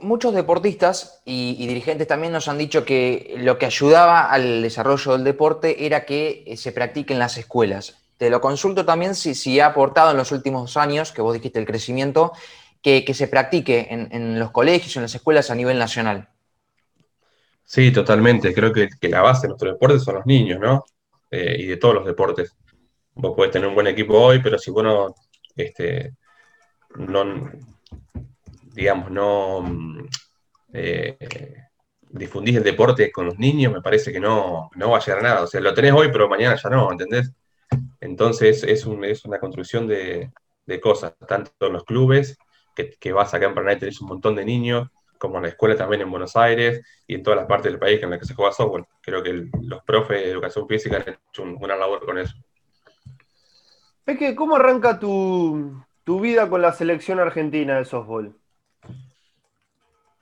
muchos 0.00 0.34
deportistas 0.34 1.22
y, 1.24 1.66
dirigentes 1.66 2.06
también 2.06 2.34
nos 2.34 2.48
han 2.48 2.58
dicho 2.58 2.84
que 2.84 3.36
lo 3.38 3.56
que 3.56 3.64
ayudaba 3.64 4.30
al 4.30 4.60
desarrollo 4.60 5.12
del 5.12 5.24
deporte 5.24 5.86
era 5.86 6.04
que 6.04 6.52
se 6.58 6.72
practique 6.72 7.14
en 7.14 7.18
las 7.18 7.38
escuelas. 7.38 8.07
Te 8.18 8.28
lo 8.28 8.40
consulto 8.40 8.84
también 8.84 9.14
si, 9.14 9.34
si 9.34 9.58
ha 9.60 9.66
aportado 9.66 10.10
en 10.10 10.18
los 10.18 10.32
últimos 10.32 10.76
años, 10.76 11.12
que 11.12 11.22
vos 11.22 11.32
dijiste 11.32 11.58
el 11.58 11.66
crecimiento, 11.66 12.32
que, 12.82 13.02
se 13.14 13.28
practique 13.28 13.88
en, 13.90 14.38
los 14.38 14.50
colegios, 14.50 14.94
en 14.96 15.02
las 15.02 15.14
escuelas 15.14 15.50
a 15.50 15.54
nivel 15.54 15.78
nacional. 15.78 16.28
Sí, 17.64 17.92
totalmente. 17.92 18.52
Creo 18.52 18.72
que, 18.72 18.88
la 19.08 19.22
base 19.22 19.42
de 19.42 19.48
nuestro 19.48 19.72
deporte 19.72 19.98
son 19.98 20.16
los 20.16 20.26
niños, 20.26 20.60
¿no? 20.60 20.84
y 21.30 21.66
de 21.66 21.76
todos 21.76 21.94
los 21.94 22.06
deportes 22.06 22.54
vos 23.18 23.34
podés 23.36 23.50
tener 23.50 23.68
un 23.68 23.74
buen 23.74 23.86
equipo 23.86 24.18
hoy, 24.18 24.40
pero 24.40 24.58
si 24.58 24.70
vos 24.70 24.84
no, 24.84 25.14
este, 25.56 26.14
no 26.96 27.50
digamos, 28.72 29.10
no 29.10 29.64
eh, 30.72 31.16
difundís 32.10 32.56
el 32.56 32.62
deporte 32.62 33.10
con 33.10 33.26
los 33.26 33.38
niños, 33.38 33.72
me 33.72 33.82
parece 33.82 34.12
que 34.12 34.20
no, 34.20 34.70
no 34.76 34.90
va 34.90 34.98
a 34.98 35.00
llegar 35.00 35.18
a 35.18 35.22
nada. 35.22 35.42
O 35.42 35.46
sea, 35.46 35.60
lo 35.60 35.74
tenés 35.74 35.92
hoy, 35.92 36.08
pero 36.12 36.28
mañana 36.28 36.56
ya 36.56 36.70
no, 36.70 36.90
¿entendés? 36.90 37.32
Entonces 38.00 38.62
es, 38.64 38.86
es 38.86 39.24
una 39.24 39.38
construcción 39.38 39.86
de, 39.86 40.30
cosas, 40.80 41.14
tanto 41.26 41.66
en 41.66 41.72
los 41.72 41.84
clubes, 41.84 42.38
que, 42.74 43.12
vas 43.12 43.34
acá 43.34 43.46
en 43.46 43.54
Paraná 43.54 43.72
y 43.72 43.78
tenés 43.78 44.00
un 44.00 44.08
montón 44.08 44.36
de 44.36 44.44
niños, 44.44 44.88
como 45.18 45.40
la 45.40 45.48
escuela 45.48 45.74
también 45.74 46.02
en 46.02 46.10
Buenos 46.10 46.36
Aires 46.36 46.80
y 47.06 47.16
en 47.16 47.24
todas 47.24 47.40
las 47.40 47.48
partes 47.48 47.72
del 47.72 47.80
país 47.80 48.00
en 48.02 48.10
las 48.10 48.20
que 48.20 48.26
se 48.26 48.34
juega 48.34 48.52
softball. 48.52 48.86
Creo 49.02 49.22
que 49.22 49.48
los 49.62 49.82
profes 49.82 50.22
de 50.22 50.30
educación 50.30 50.68
física 50.68 50.96
han 50.96 51.02
hecho 51.02 51.42
una 51.42 51.76
labor 51.76 52.04
con 52.04 52.18
eso. 52.18 52.34
Peque, 54.04 54.34
¿cómo 54.36 54.56
arranca 54.56 54.98
tu, 54.98 55.84
vida 56.06 56.48
con 56.48 56.62
la 56.62 56.72
selección 56.72 57.18
argentina 57.18 57.78
de 57.78 57.84
softball? 57.84 58.34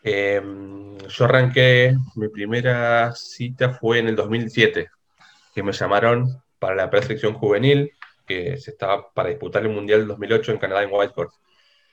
Em, 0.02 0.96
yo 0.98 1.24
arranqué, 1.24 1.94
mi 2.14 2.28
primera 2.28 3.12
cita 3.14 3.74
fue 3.74 3.98
en 3.98 4.08
el 4.08 4.16
2007, 4.16 4.88
que 5.54 5.62
me 5.62 5.72
llamaron 5.72 6.42
para 6.66 6.74
la 6.74 6.90
preselección 6.90 7.34
juvenil, 7.34 7.92
que 8.26 8.56
se 8.56 8.72
estaba 8.72 9.12
para 9.14 9.28
disputar 9.28 9.62
el 9.62 9.68
Mundial 9.68 10.00
del 10.00 10.08
2008 10.08 10.50
en 10.50 10.58
Canadá 10.58 10.82
en 10.82 10.90
Whitehorse. 10.92 11.38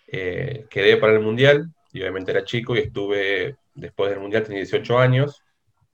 Eh, 0.07 0.65
quedé 0.67 0.97
para 0.97 1.13
el 1.13 1.19
Mundial 1.19 1.71
y 1.91 2.01
obviamente 2.01 2.31
era 2.31 2.43
chico 2.43 2.75
y 2.75 2.79
estuve, 2.79 3.55
después 3.75 4.09
del 4.09 4.19
Mundial 4.19 4.41
tenía 4.41 4.61
18 4.61 4.97
años, 4.97 5.43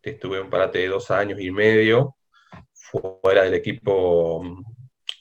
estuve 0.02 0.40
un 0.40 0.50
parate 0.50 0.80
de 0.80 0.88
dos 0.88 1.12
años 1.12 1.42
y 1.42 1.52
medio 1.52 2.16
fuera 2.72 3.44
del 3.44 3.56
equipo 3.56 4.64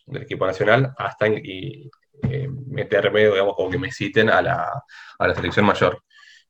del 0.06 0.22
equipo 0.22 0.46
nacional 0.46 0.94
hasta 0.96 1.26
y, 1.26 1.90
eh, 2.30 2.48
meterme, 2.68 3.26
digamos, 3.26 3.56
como 3.56 3.70
que 3.70 3.78
me 3.78 3.90
citen 3.90 4.30
a 4.30 4.40
la, 4.40 4.84
a 5.18 5.26
la, 5.26 5.34
selección 5.34 5.66
mayor. 5.66 6.00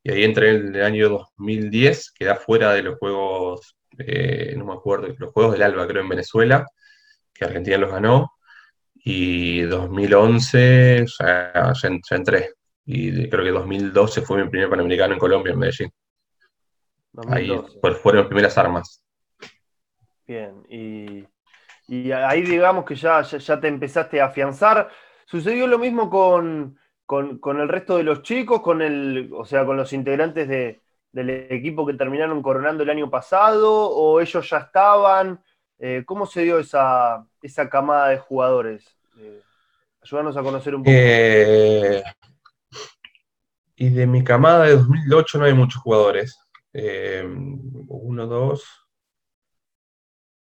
Y 0.03 0.11
ahí 0.11 0.23
entré 0.25 0.51
en 0.51 0.75
el 0.75 0.83
año 0.83 1.09
2010, 1.09 2.11
quedé 2.11 2.35
fuera 2.35 2.71
de 2.73 2.83
los 2.83 2.99
Juegos, 2.99 3.75
eh, 3.97 4.53
no 4.55 4.65
me 4.65 4.73
acuerdo, 4.73 5.07
los 5.17 5.33
Juegos 5.33 5.53
del 5.53 5.63
Alba, 5.63 5.87
creo, 5.87 6.03
en 6.03 6.09
Venezuela, 6.09 6.67
que 7.39 7.45
Argentina 7.45 7.77
los 7.77 7.91
ganó, 7.91 8.33
y 9.03 9.61
2011 9.61 11.05
ya, 11.19 11.73
ya, 11.73 12.15
entré. 12.15 12.53
Y 12.85 13.29
creo 13.29 13.43
que 13.43 13.51
2012 13.51 14.21
fue 14.21 14.43
mi 14.43 14.49
primer 14.49 14.69
Panamericano 14.69 15.13
en 15.13 15.19
Colombia, 15.19 15.53
en 15.53 15.59
Medellín. 15.59 15.91
Ahí 17.27 17.49
fueron 18.01 18.21
las 18.21 18.27
primeras 18.27 18.57
armas. 18.57 19.03
Bien, 20.27 20.63
y, 20.69 22.11
ahí 22.11 22.43
digamos 22.43 22.85
que 22.85 22.95
ya, 22.95 23.21
ya, 23.21 23.59
te 23.59 23.67
empezaste 23.67 24.21
a 24.21 24.25
afianzar. 24.25 24.89
¿Sucedió 25.25 25.65
lo 25.67 25.79
mismo 25.79 26.09
con, 26.09 26.77
el 27.59 27.67
resto 27.67 27.97
de 27.97 28.03
los 28.03 28.21
chicos, 28.21 28.61
con 28.61 28.81
el, 28.81 29.31
o 29.33 29.45
sea, 29.45 29.65
con 29.65 29.77
los 29.77 29.91
integrantes 29.93 30.47
del 31.11 31.29
equipo 31.49 31.85
que 31.85 31.93
terminaron 31.93 32.43
coronando 32.43 32.83
el 32.83 32.89
año 32.89 33.09
pasado? 33.09 33.89
¿O 33.89 34.19
ellos 34.19 34.47
ya 34.49 34.57
estaban? 34.57 35.43
Eh, 35.79 36.03
¿Cómo 36.05 36.25
se 36.25 36.43
dio 36.43 36.59
esa, 36.59 37.25
esa 37.41 37.69
camada 37.69 38.09
de 38.09 38.17
jugadores? 38.17 38.85
Eh, 39.17 39.41
ayúdanos 40.01 40.37
a 40.37 40.43
conocer 40.43 40.75
un 40.75 40.83
poco. 40.83 40.91
Eh, 40.93 42.03
y 43.75 43.89
de 43.89 44.07
mi 44.07 44.23
camada 44.23 44.65
de 44.65 44.77
2008 44.77 45.39
no 45.39 45.45
hay 45.45 45.53
muchos 45.53 45.81
jugadores. 45.81 46.37
uno, 46.73 48.27
dos. 48.27 48.63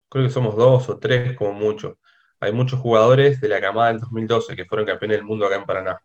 Creo 0.09 0.25
que 0.25 0.31
somos 0.31 0.57
dos 0.57 0.89
o 0.89 0.99
tres 0.99 1.37
como 1.37 1.53
mucho. 1.53 1.99
Hay 2.41 2.53
muchos 2.53 2.79
jugadores 2.79 3.41
de 3.41 3.49
la 3.49 3.61
camada 3.61 3.89
del 3.89 4.01
2012 4.01 4.55
que 4.55 4.65
fueron 4.65 4.87
campeones 4.87 5.19
del 5.19 5.27
mundo 5.27 5.47
acá 5.47 5.57
en 5.57 5.65
Paraná. 5.65 6.01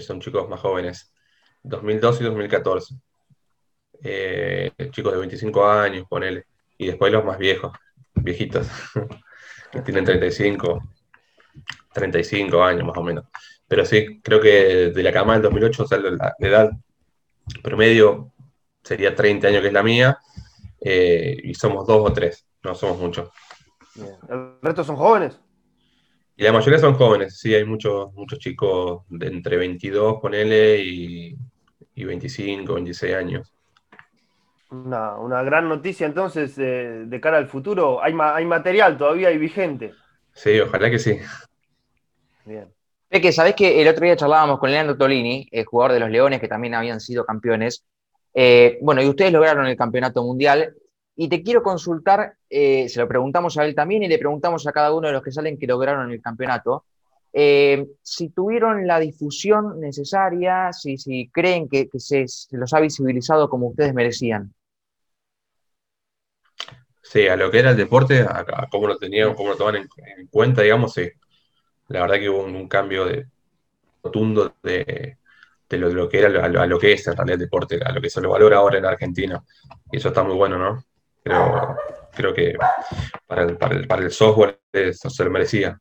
son 0.00 0.20
chicos 0.20 0.48
más 0.48 0.60
jóvenes. 0.60 1.12
2012 1.62 2.22
y 2.22 2.26
2014. 2.26 2.94
chicos 4.90 5.12
de 5.12 5.18
25 5.18 5.66
años, 5.66 6.06
ponele. 6.08 6.46
Y 6.76 6.86
después 6.86 7.12
los 7.12 7.24
más 7.24 7.38
viejos 7.38 7.72
viejitos, 8.14 8.68
que 9.74 9.82
tienen 9.82 10.04
35, 10.04 10.82
35 11.92 12.62
años 12.62 12.84
más 12.84 12.96
o 12.96 13.02
menos. 13.02 13.24
Pero 13.66 13.84
sí, 13.84 14.20
creo 14.22 14.40
que 14.40 14.92
de 14.94 15.02
la 15.02 15.12
cama 15.12 15.34
del 15.34 15.42
2008, 15.42 15.82
o 15.82 15.86
sea, 15.86 15.98
la, 15.98 16.34
edad 16.38 16.70
promedio 17.62 18.32
sería 18.82 19.14
30 19.14 19.48
años, 19.48 19.62
que 19.62 19.68
es 19.68 19.72
la 19.72 19.82
mía, 19.82 20.18
eh, 20.80 21.36
y 21.42 21.54
somos 21.54 21.86
dos 21.86 22.10
o 22.10 22.12
tres, 22.12 22.46
no 22.62 22.74
somos 22.74 22.98
muchos. 22.98 23.30
¿El 24.28 24.58
resto 24.62 24.84
son 24.84 24.96
jóvenes? 24.96 25.40
Y 26.36 26.42
la 26.42 26.52
mayoría 26.52 26.78
son 26.78 26.94
jóvenes, 26.94 27.38
sí, 27.38 27.54
hay 27.54 27.64
muchos, 27.64 28.12
muchos 28.14 28.38
chicos 28.38 29.02
de 29.08 29.28
entre 29.28 29.56
22, 29.56 30.20
ponele, 30.20 30.82
y, 30.84 31.36
y 31.94 32.04
25, 32.04 32.74
26 32.74 33.14
años. 33.14 33.54
Una, 34.84 35.42
gran 35.42 35.68
noticia 35.68 36.06
entonces 36.06 36.56
de 36.56 37.20
cara 37.20 37.38
al 37.38 37.48
futuro. 37.48 38.02
Hay, 38.02 38.14
hay 38.18 38.44
material 38.44 38.96
todavía, 38.96 39.28
hay 39.28 39.38
vigente. 39.38 39.92
Sí, 40.32 40.58
ojalá 40.60 40.90
que 40.90 40.98
sí. 40.98 41.18
Bien. 42.44 42.68
que 43.10 43.32
sabés 43.32 43.54
que 43.54 43.80
el 43.80 43.88
otro 43.88 44.04
día 44.04 44.16
charlábamos 44.16 44.58
con 44.58 44.70
Leandro 44.70 44.96
Tolini, 44.96 45.48
el 45.50 45.64
jugador 45.64 45.92
de 45.92 46.00
los 46.00 46.10
Leones, 46.10 46.40
que 46.40 46.48
también 46.48 46.74
habían 46.74 47.00
sido 47.00 47.24
campeones. 47.24 47.84
Eh, 48.34 48.78
bueno, 48.82 49.02
y 49.02 49.08
ustedes 49.08 49.32
lograron 49.32 49.66
el 49.66 49.76
campeonato 49.76 50.22
mundial. 50.22 50.74
Y 51.16 51.28
te 51.28 51.42
quiero 51.42 51.62
consultar, 51.62 52.34
eh, 52.50 52.88
se 52.88 52.98
lo 52.98 53.06
preguntamos 53.06 53.56
a 53.56 53.64
él 53.64 53.74
también 53.74 54.02
y 54.02 54.08
le 54.08 54.18
preguntamos 54.18 54.66
a 54.66 54.72
cada 54.72 54.92
uno 54.92 55.06
de 55.06 55.12
los 55.12 55.22
que 55.22 55.30
salen 55.30 55.56
que 55.56 55.66
lograron 55.66 56.10
el 56.10 56.20
campeonato, 56.20 56.84
eh, 57.36 57.88
si 58.00 58.28
tuvieron 58.28 58.86
la 58.86 59.00
difusión 59.00 59.80
necesaria, 59.80 60.72
si, 60.72 60.96
si 60.96 61.28
creen 61.30 61.68
que, 61.68 61.88
se, 61.98 62.26
los 62.52 62.72
ha 62.72 62.78
visibilizado 62.78 63.50
como 63.50 63.66
ustedes 63.66 63.92
merecían. 63.92 64.54
Sí, 67.14 67.28
a 67.28 67.36
lo 67.36 67.48
que 67.48 67.60
era 67.60 67.70
el 67.70 67.76
deporte, 67.76 68.22
a, 68.22 68.44
cómo 68.68 68.88
lo 68.88 68.98
tenían, 68.98 69.34
cómo 69.34 69.50
lo 69.50 69.56
toman 69.56 69.76
en, 69.76 70.26
cuenta, 70.26 70.62
digamos, 70.62 70.94
sí. 70.94 71.08
La 71.86 72.00
verdad 72.00 72.16
que 72.16 72.28
hubo 72.28 72.42
un, 72.42 72.66
cambio 72.66 73.04
de 73.04 73.28
rotundo 74.02 74.56
de, 74.64 75.18
lo, 75.70 76.08
que 76.08 76.18
era 76.18 76.44
a 76.44 76.66
lo, 76.66 76.76
que 76.76 76.92
es 76.92 77.06
en 77.06 77.16
realidad 77.16 77.34
el 77.34 77.40
deporte, 77.46 77.80
a 77.84 77.92
lo 77.92 78.00
que 78.00 78.10
se 78.10 78.20
lo 78.20 78.30
valora 78.30 78.56
ahora 78.56 78.78
en 78.78 78.86
Argentina. 78.86 79.40
Y 79.92 79.98
eso 79.98 80.08
está 80.08 80.24
muy 80.24 80.34
bueno, 80.34 80.58
¿no? 80.58 80.84
Creo, 81.22 81.76
creo 82.16 82.34
que 82.34 82.56
para 83.28 83.44
el, 83.44 83.56
para 83.86 84.10
software 84.10 84.58
eso 84.72 85.08
se 85.08 85.24
lo 85.24 85.30
merecía. 85.30 85.78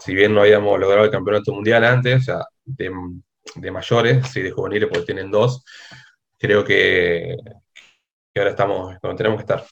Si 0.00 0.16
bien 0.16 0.34
no 0.34 0.40
habíamos 0.40 0.80
logrado 0.80 1.04
el 1.04 1.12
campeonato 1.12 1.52
mundial 1.52 1.84
antes, 1.84 2.22
o 2.22 2.24
sea, 2.24 2.44
de, 2.64 3.70
mayores, 3.70 4.26
sí, 4.26 4.42
de 4.42 4.50
juveniles, 4.50 4.88
porque 4.88 5.06
tienen 5.06 5.30
dos, 5.30 5.64
creo 6.40 6.64
que, 6.64 7.36
que 8.34 8.40
ahora 8.40 8.50
estamos 8.50 8.96
donde 9.00 9.16
tenemos 9.16 9.38
que 9.38 9.42
estar. 9.42 9.64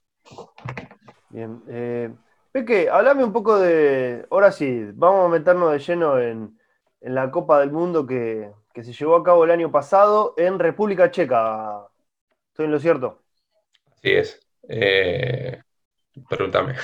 Bien. 1.30 1.62
Eh, 1.68 2.10
Peque, 2.52 2.88
hablame 2.88 3.24
un 3.24 3.32
poco 3.32 3.58
de. 3.58 4.26
Ahora 4.30 4.50
sí, 4.50 4.90
vamos 4.94 5.26
a 5.26 5.28
meternos 5.28 5.72
de 5.72 5.78
lleno 5.78 6.18
en, 6.18 6.58
la 7.00 7.30
Copa 7.30 7.60
del 7.60 7.70
Mundo 7.70 8.06
que, 8.06 8.50
se 8.74 8.92
llevó 8.92 9.16
a 9.16 9.24
cabo 9.24 9.44
el 9.44 9.50
año 9.50 9.70
pasado 9.70 10.34
en 10.36 10.58
República 10.58 11.10
Checa. 11.10 11.86
¿Estoy 12.48 12.66
en 12.66 12.72
lo 12.72 12.78
cierto? 12.78 13.22
Así 13.96 14.10
es. 14.12 14.40
Eh, 14.68 15.60
pregúntame. 16.28 16.74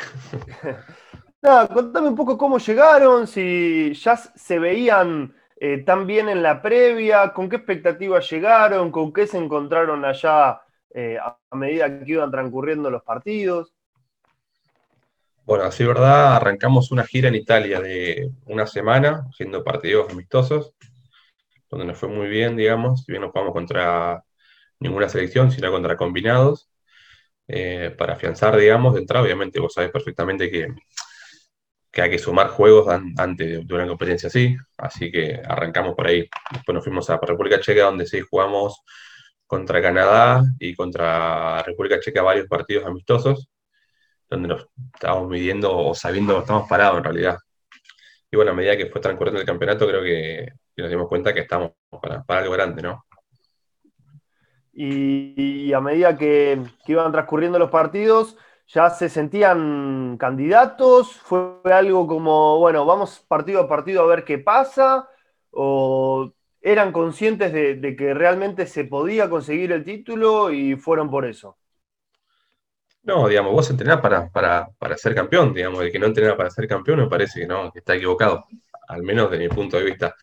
Nada, 1.43 1.69
contame 1.69 2.09
un 2.09 2.17
poco 2.17 2.39
cómo 2.39 2.59
llegaron, 2.59 3.27
si 3.27 3.93
ya 3.95 4.17
se 4.17 4.59
veían 4.59 5.35
eh, 5.57 5.79
tan 5.85 6.07
bien 6.07 6.29
en 6.29 6.43
la 6.43 6.63
previa, 6.63 7.33
con 7.33 7.49
qué 7.49 7.57
expectativas 7.57 8.31
llegaron, 8.31 8.91
con 8.91 9.13
qué 9.13 9.27
se 9.27 9.39
encontraron 9.39 10.05
allá 10.05 10.63
eh, 10.95 11.19
a 11.19 11.57
medida 11.57 11.99
que 11.99 12.13
iban 12.13 12.31
transcurriendo 12.31 12.89
los 12.89 13.03
partidos. 13.03 13.75
Bueno, 15.45 15.65
así 15.65 15.85
verdad, 15.85 16.37
arrancamos 16.37 16.91
una 16.93 17.05
gira 17.05 17.29
en 17.29 17.35
Italia 17.35 17.81
de 17.81 18.31
una 18.47 18.67
semana, 18.67 19.27
haciendo 19.29 19.63
partidos 19.63 20.11
amistosos, 20.11 20.73
donde 21.69 21.85
nos 21.85 21.99
fue 21.99 22.09
muy 22.09 22.29
bien, 22.29 22.57
digamos, 22.57 23.05
si 23.05 23.13
bien 23.13 23.23
no 23.23 23.31
jugamos 23.31 23.53
contra 23.53 24.25
ninguna 24.79 25.09
selección, 25.09 25.51
sino 25.51 25.71
contra 25.71 25.97
combinados, 25.97 26.71
eh, 27.49 27.95
para 27.99 28.15
afianzar, 28.15 28.57
digamos, 28.57 28.95
de 28.95 29.01
entrada, 29.01 29.25
obviamente 29.25 29.61
vos 29.61 29.75
sabés 29.75 29.91
perfectamente 29.91 30.51
que, 30.51 30.69
que 31.91 32.03
hay 32.03 32.11
que 32.11 32.19
sumar 32.19 32.49
juegos 32.49 32.89
antes 33.19 33.67
de 33.67 33.75
una 33.75 33.87
competencia 33.87 34.29
así, 34.29 34.57
así 34.79 35.11
que 35.11 35.43
arrancamos 35.45 35.95
por 35.95 36.07
ahí. 36.07 36.29
Después 36.53 36.75
nos 36.75 36.85
fuimos 36.85 37.11
a 37.11 37.19
República 37.19 37.61
Checa, 37.61 37.83
donde 37.85 38.07
sí 38.07 38.21
jugamos 38.21 38.81
contra 39.55 39.81
Canadá 39.81 40.43
y 40.59 40.75
contra 40.75 41.63
República 41.63 42.01
Checa 42.01 42.23
varios 42.23 42.49
partidos 42.49 42.85
amistosos, 42.87 43.49
donde 44.29 44.49
nos 44.49 44.67
estábamos 44.93 45.29
midiendo 45.29 45.77
o 45.77 45.95
sabiendo 45.95 46.35
que 46.35 46.41
estamos 46.41 46.69
parados 46.69 46.99
en 46.99 47.05
realidad. 47.05 47.39
Y 48.33 48.37
bueno, 48.37 48.51
a 48.51 48.55
medida 48.55 48.77
que 48.77 48.87
fue 48.87 49.01
transcurriendo 49.01 49.41
el 49.41 49.47
campeonato, 49.47 49.87
creo 49.87 50.03
que, 50.03 50.49
nos 50.77 50.91
dimos 50.91 51.07
cuenta 51.07 51.33
que 51.33 51.41
estamos 51.41 51.71
para, 52.03 52.25
algo 52.27 52.53
grande, 52.53 52.83
¿no? 52.83 53.05
Y, 54.73 55.73
a 55.73 55.81
medida 55.81 56.19
que, 56.19 56.61
iban 56.89 57.13
transcurriendo 57.13 57.57
los 57.57 57.71
partidos, 57.71 58.37
¿ya 58.67 58.91
se 58.91 59.09
sentían 59.09 60.17
candidatos? 60.19 61.13
¿Fue 61.13 61.61
algo 61.73 62.09
como, 62.09 62.59
bueno, 62.59 62.85
vamos 62.85 63.25
partido 63.29 63.61
a 63.61 63.69
partido 63.69 64.03
a 64.03 64.07
ver 64.07 64.25
qué 64.25 64.39
pasa? 64.39 65.09
¿O 65.53 66.33
eran 66.65 66.93
conscientes 66.93 67.53
de, 67.53 67.95
que 67.95 68.15
realmente 68.15 68.67
se 68.67 68.85
podía 68.85 69.29
conseguir 69.29 69.71
el 69.73 69.85
título 69.85 70.51
y 70.51 70.77
fueron 70.77 71.11
por 71.11 71.27
eso. 71.27 71.59
No, 73.03 73.29
digamos, 73.29 73.53
vos 73.53 73.69
entrenás 73.69 74.01
para, 74.01 74.31
para, 74.31 74.97
ser 74.97 75.15
campeón, 75.15 75.53
digamos, 75.53 75.83
el 75.83 75.93
que 75.93 75.99
no 75.99 76.07
entrena 76.07 76.35
para 76.39 76.49
ser 76.51 76.67
campeón 76.67 77.01
me 77.01 77.07
parece 77.07 77.41
que 77.41 77.47
no, 77.47 77.71
que 77.71 77.81
está 77.81 77.95
equivocado, 77.95 78.47
al 78.89 79.03
menos 79.03 79.31
de 79.31 79.39
mi 79.39 79.49
punto 79.49 79.77
de 79.77 79.85
vista. 79.85 80.17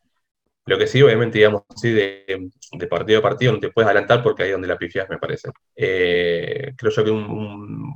Lo 0.66 0.80
que 0.80 0.88
sí, 0.88 1.00
obviamente, 1.04 1.38
digamos 1.38 1.62
así, 1.70 1.92
de, 1.92 2.50
partido 2.90 3.20
a 3.20 3.22
partido 3.22 3.54
no 3.54 3.60
te 3.60 3.70
puedes 3.70 3.86
adelantar 3.86 4.24
porque 4.24 4.42
ahí 4.42 4.50
es 4.50 4.56
donde 4.56 4.68
la 4.68 4.80
pifias, 4.80 5.08
me 5.10 5.20
parece. 5.20 5.52
Eh, 5.76 6.74
creo 6.76 6.92
yo 6.92 7.04
que 7.04 7.12
un, 7.12 7.94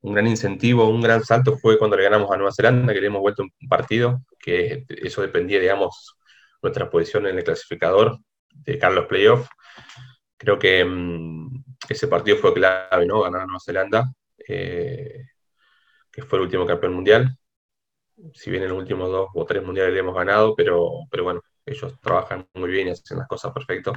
un, 0.00 0.14
gran 0.14 0.26
incentivo, 0.26 0.88
un 0.88 1.00
gran 1.00 1.22
salto 1.22 1.56
fue 1.56 1.78
cuando 1.78 1.96
le 1.96 2.02
ganamos 2.02 2.28
a 2.32 2.36
Nueva 2.36 2.52
Zelanda, 2.52 2.92
que 2.92 3.00
le 3.00 3.06
hemos 3.06 3.20
vuelto 3.20 3.44
un 3.44 3.68
partido, 3.68 4.22
que 4.40 4.84
eso 4.88 5.22
dependía, 5.22 5.60
digamos, 5.60 6.16
nuestra 6.62 6.90
posición 6.90 7.26
en 7.26 7.38
el 7.38 7.44
clasificador 7.44 8.18
de 8.50 8.78
Carlos 8.78 9.06
Playoff. 9.06 9.48
Creo 10.36 10.58
que 10.58 10.84
mm, 10.84 11.64
ese 11.88 12.08
partido 12.08 12.36
fue 12.38 12.54
clave, 12.54 13.06
¿no? 13.06 13.22
Ganar 13.22 13.42
a 13.42 13.46
Nueva 13.46 13.60
Zelanda, 13.64 14.12
eh, 14.48 15.26
que 16.10 16.22
fue 16.22 16.38
el 16.38 16.44
último 16.44 16.66
campeón 16.66 16.94
mundial. 16.94 17.36
Si 18.34 18.50
bien 18.50 18.62
en 18.62 18.70
los 18.70 18.78
últimos 18.78 19.10
dos 19.10 19.28
o 19.34 19.44
tres 19.44 19.62
mundiales 19.62 19.92
le 19.92 20.00
hemos 20.00 20.14
ganado, 20.14 20.54
pero, 20.56 20.90
pero 21.10 21.24
bueno, 21.24 21.42
ellos 21.66 22.00
trabajan 22.00 22.48
muy 22.54 22.70
bien 22.70 22.88
y 22.88 22.90
hacen 22.90 23.18
las 23.18 23.28
cosas 23.28 23.52
perfecto. 23.52 23.92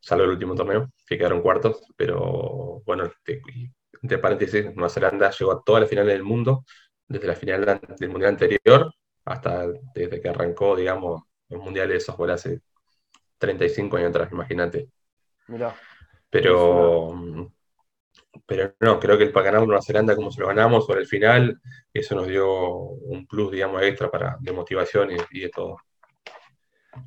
Salvo 0.00 0.24
el 0.24 0.30
último 0.30 0.54
torneo, 0.54 0.90
que 1.06 1.16
quedaron 1.16 1.42
cuartos, 1.42 1.80
pero 1.96 2.82
bueno, 2.84 3.10
entre 4.02 4.18
paréntesis, 4.18 4.64
Nueva 4.74 4.88
Zelanda 4.88 5.30
llegó 5.30 5.52
a 5.52 5.62
todas 5.62 5.82
las 5.82 5.90
finales 5.90 6.12
del 6.14 6.24
mundo, 6.24 6.64
desde 7.06 7.26
la 7.28 7.36
final 7.36 7.80
del 7.98 8.10
mundial 8.10 8.30
anterior 8.30 8.92
hasta 9.24 9.68
desde 9.94 10.20
que 10.20 10.28
arrancó, 10.28 10.74
digamos, 10.76 11.22
el 11.52 11.58
mundial 11.58 11.88
de 11.88 12.00
softball 12.00 12.30
hace 12.30 12.60
35 13.38 13.96
años 13.96 14.10
atrás, 14.10 14.32
imagínate. 14.32 14.88
Mirá. 15.48 15.74
Pero, 16.30 17.50
pero 18.46 18.74
no, 18.80 18.98
creo 18.98 19.18
que 19.18 19.24
el 19.24 19.32
para 19.32 19.46
ganar 19.46 19.66
Nueva 19.66 19.82
Zelanda 19.82 20.16
como 20.16 20.30
se 20.30 20.40
lo 20.40 20.48
ganamos 20.48 20.86
sobre 20.86 21.00
el 21.00 21.06
final, 21.06 21.60
eso 21.92 22.14
nos 22.14 22.26
dio 22.26 22.48
un 22.48 23.26
plus, 23.26 23.52
digamos, 23.52 23.82
extra 23.82 24.10
para, 24.10 24.36
de 24.40 24.52
motivación 24.52 25.10
y 25.30 25.40
de 25.40 25.48
todo. 25.48 25.76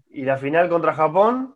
¿Y 0.09 0.23
la 0.23 0.37
final 0.37 0.69
contra 0.69 0.93
Japón? 0.93 1.55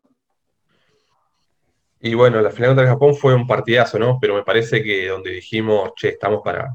Y 2.02 2.14
bueno, 2.14 2.40
la 2.42 2.52
final 2.52 2.72
contra 2.72 2.88
Japón 2.88 3.16
fue 3.16 3.34
un 3.36 3.46
partidazo, 3.46 4.00
¿no? 4.00 4.20
Pero 4.22 4.36
me 4.36 4.44
parece 4.44 4.82
que 4.82 5.08
donde 5.08 5.32
dijimos, 5.32 5.92
che, 5.96 6.10
estamos 6.10 6.42
para, 6.44 6.74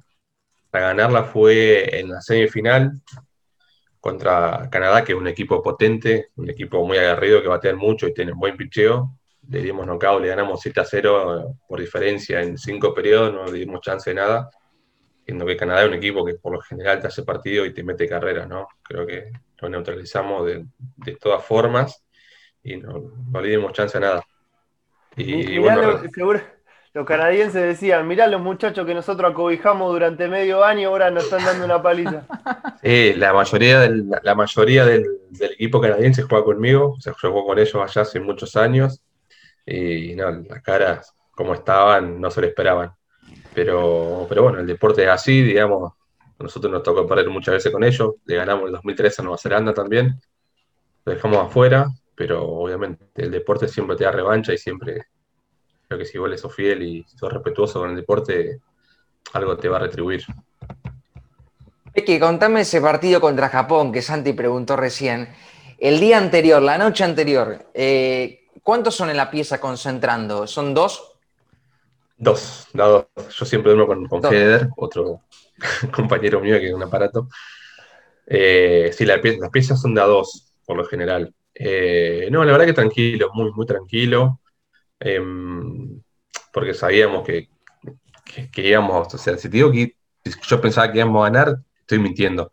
ganarla 0.70 1.24
fue 1.24 2.00
en 2.00 2.10
la 2.10 2.20
semifinal 2.20 3.00
contra 4.04 4.68
Canadá, 4.70 5.02
que 5.02 5.12
es 5.12 5.18
un 5.18 5.28
equipo 5.28 5.62
potente, 5.62 6.28
un 6.36 6.50
equipo 6.50 6.84
muy 6.86 6.98
aguerrido 6.98 7.40
que 7.40 7.48
batea 7.48 7.74
mucho 7.74 8.06
y 8.06 8.12
tiene 8.12 8.32
un 8.32 8.38
buen 8.38 8.54
picheo. 8.54 9.16
Le 9.48 9.62
dimos 9.62 9.86
knockout, 9.86 10.20
le 10.20 10.28
ganamos 10.28 10.60
7 10.60 10.78
a 10.78 10.84
0 10.84 11.56
por 11.66 11.80
diferencia 11.80 12.42
en 12.42 12.58
cinco 12.58 12.92
periodos, 12.92 13.32
no 13.32 13.46
le 13.46 13.60
dimos 13.60 13.80
chance 13.80 14.10
de 14.10 14.16
nada. 14.16 14.50
Siendo 15.24 15.46
que 15.46 15.56
Canadá 15.56 15.84
es 15.84 15.88
un 15.88 15.94
equipo 15.94 16.22
que 16.22 16.34
por 16.34 16.52
lo 16.52 16.60
general 16.60 17.00
te 17.00 17.06
hace 17.06 17.22
partido 17.22 17.64
y 17.64 17.72
te 17.72 17.82
mete 17.82 18.06
carrera, 18.06 18.44
¿no? 18.44 18.68
Creo 18.82 19.06
que 19.06 19.32
lo 19.62 19.70
neutralizamos 19.70 20.44
de, 20.44 21.16
todas 21.16 21.42
formas 21.42 22.04
y 22.62 22.76
no, 22.76 23.10
le 23.40 23.48
dimos 23.48 23.72
chance 23.72 23.96
a 23.96 24.00
nada. 24.00 24.22
Y, 25.16 25.56
bueno, 25.56 26.02
los 26.94 27.04
canadienses 27.04 27.60
decían, 27.60 28.06
mirá 28.06 28.28
los 28.28 28.40
muchachos 28.40 28.86
que 28.86 28.94
nosotros 28.94 29.32
acobijamos 29.32 29.92
durante 29.92 30.28
medio 30.28 30.64
año, 30.64 30.90
ahora 30.90 31.10
nos 31.10 31.24
están 31.24 31.44
dando 31.44 31.64
una 31.64 31.82
paliza. 31.82 32.22
Sí, 32.84 33.14
la 33.14 33.32
mayoría 33.32 33.80
del, 33.80 34.10
la 34.22 34.34
mayoría 34.34 34.84
del, 34.84 35.06
equipo 35.40 35.80
canadiense 35.80 36.22
juega 36.22 36.44
conmigo, 36.44 36.96
o 36.98 37.00
sea, 37.00 37.14
con 37.14 37.58
ellos 37.58 37.74
allá 37.74 38.02
hace 38.02 38.20
muchos 38.20 38.56
años, 38.56 39.02
y 39.64 40.14
no, 40.14 40.30
las 40.30 40.62
caras 40.62 41.14
como 41.30 41.54
estaban 41.54 42.20
no 42.20 42.30
se 42.30 42.42
lo 42.42 42.46
esperaban. 42.46 42.92
Pero, 43.54 44.26
pero 44.28 44.42
bueno, 44.42 44.60
el 44.60 44.66
deporte 44.66 45.02
es 45.02 45.08
así, 45.08 45.42
digamos, 45.42 45.94
nosotros 46.38 46.70
nos 46.70 46.82
tocó 46.82 47.06
perder 47.06 47.30
muchas 47.30 47.54
veces 47.54 47.72
con 47.72 47.82
ellos. 47.84 48.16
Le 48.26 48.36
ganamos 48.36 48.66
el 48.66 48.72
2013 48.72 49.22
a 49.22 49.24
Nueva 49.24 49.38
Zelanda 49.38 49.72
también. 49.72 50.20
Lo 51.06 51.14
dejamos 51.14 51.38
afuera, 51.38 51.86
pero 52.14 52.44
obviamente 52.46 53.06
el 53.14 53.30
deporte 53.30 53.66
siempre 53.66 53.96
te 53.96 54.04
da 54.04 54.10
revancha 54.10 54.52
y 54.52 54.58
siempre 54.58 55.06
creo 55.94 55.98
que 55.98 56.10
si 56.10 56.18
vos 56.18 56.28
le 56.28 56.38
sos 56.38 56.54
fiel 56.54 56.82
y 56.82 57.04
sos 57.04 57.32
respetuoso 57.32 57.80
con 57.80 57.90
el 57.90 57.96
deporte, 57.96 58.60
algo 59.32 59.56
te 59.56 59.68
va 59.68 59.76
a 59.76 59.80
retribuir. 59.80 60.24
que 61.94 62.18
contame 62.18 62.62
ese 62.62 62.80
partido 62.80 63.20
contra 63.20 63.48
Japón 63.48 63.92
que 63.92 64.02
Santi 64.02 64.32
preguntó 64.32 64.76
recién. 64.76 65.28
El 65.78 66.00
día 66.00 66.18
anterior, 66.18 66.60
la 66.62 66.78
noche 66.78 67.04
anterior, 67.04 67.66
eh, 67.74 68.46
¿cuántos 68.62 68.96
son 68.96 69.10
en 69.10 69.16
la 69.16 69.30
pieza 69.30 69.60
concentrando? 69.60 70.46
¿Son 70.46 70.74
dos? 70.74 71.12
Dos, 72.16 72.68
dos. 72.72 73.06
Yo 73.30 73.44
siempre 73.44 73.72
duermo 73.72 73.86
con, 73.86 74.06
con 74.06 74.22
Feder, 74.22 74.68
otro 74.76 75.20
compañero 75.94 76.40
mío 76.40 76.58
que 76.58 76.68
es 76.68 76.74
un 76.74 76.82
aparato. 76.82 77.28
Eh, 78.26 78.90
sí, 78.92 79.04
las 79.04 79.20
piezas 79.52 79.80
son 79.80 79.94
de 79.94 80.00
a 80.00 80.06
dos, 80.06 80.54
por 80.64 80.76
lo 80.76 80.84
general. 80.84 81.32
Eh, 81.54 82.28
no, 82.32 82.44
la 82.44 82.52
verdad 82.52 82.66
que 82.66 82.72
tranquilo, 82.72 83.30
muy, 83.34 83.52
muy 83.52 83.66
tranquilo. 83.66 84.40
Em, 85.04 86.00
porque 86.50 86.72
sabíamos 86.72 87.26
que, 87.26 87.50
que, 88.50 88.66
íbamos, 88.66 89.12
o 89.12 89.18
sea, 89.18 89.36
si 89.36 89.50
te 89.50 89.58
digo 89.58 89.70
que 89.70 89.96
yo 90.48 90.60
pensaba 90.62 90.90
que 90.90 90.98
íbamos 90.98 91.20
a 91.20 91.30
ganar, 91.30 91.58
estoy 91.80 91.98
mintiendo. 91.98 92.50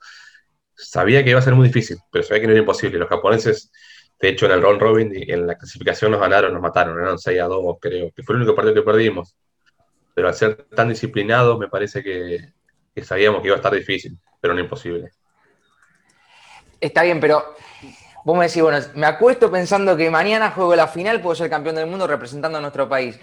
Sabía 0.76 1.24
que 1.24 1.30
iba 1.30 1.40
a 1.40 1.44
ser 1.44 1.56
muy 1.56 1.70
difícil, 1.70 1.98
pero 2.12 2.24
sabía 2.24 2.42
que 2.42 2.48
no 2.48 2.54
era 2.54 2.60
imposible. 2.60 3.00
Los 3.00 3.08
japoneses, 3.08 3.72
de 4.20 4.30
hecho, 4.30 4.48
en 4.48 4.52
el 4.52 4.62
round 4.62 4.82
robin, 4.82 5.12
en 5.14 5.48
la 5.48 5.58
clasificación 5.58 6.12
nos 6.12 6.20
ganaron, 6.20 6.52
nos 6.52 6.62
mataron, 6.62 7.00
eran 7.00 7.18
6 7.18 7.40
a 7.40 7.46
2, 7.46 7.78
creo, 7.80 8.12
que 8.12 8.22
fue 8.22 8.36
el 8.36 8.42
único 8.42 8.56
partido 8.56 8.76
que 8.76 8.82
perdimos. 8.82 9.34
Pero 10.14 10.28
al 10.28 10.36
ser 10.36 10.56
tan 10.76 10.90
disciplinados, 10.90 11.58
me 11.58 11.70
parece 11.70 12.04
que, 12.04 12.54
que 12.94 13.04
sabíamos 13.06 13.42
que 13.42 13.48
iba 13.48 13.56
a 13.56 13.60
estar 13.60 13.74
difícil, 13.74 14.20
pero 14.42 14.54
no 14.54 14.60
imposible. 14.60 15.10
Está 16.82 17.04
bien, 17.04 17.22
pero 17.22 17.56
vos 18.24 18.38
me 18.38 18.48
decís, 18.48 18.62
bueno, 18.62 18.80
me 18.96 19.06
acuesto 19.06 19.52
pensando 19.52 19.96
que 19.98 20.10
mañana 20.10 20.52
juego 20.52 20.76
la 20.76 20.88
final, 20.88 21.22
puedo 21.22 21.36
ser 21.36 21.50
campeón 21.50 21.76
del 21.76 21.88
mundo 21.88 22.08
representando 22.08 22.58
a 22.58 22.62
nuestro 22.62 22.88
país. 22.88 23.20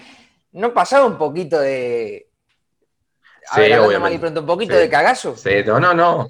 ¿No 0.53 0.73
pasaba 0.73 1.07
un 1.07 1.19
poquito 1.19 1.61
de... 1.61 2.29
A 3.51 3.61
ver, 3.61 4.01
mal 4.01 4.13
y 4.13 4.19
pronto, 4.19 4.41
un 4.41 4.47
poquito 4.47 4.75
de 4.75 4.89
cagazo? 4.89 5.37
Sí, 5.37 5.63
no, 5.65 5.81
no, 5.81 5.95
no. 5.95 6.29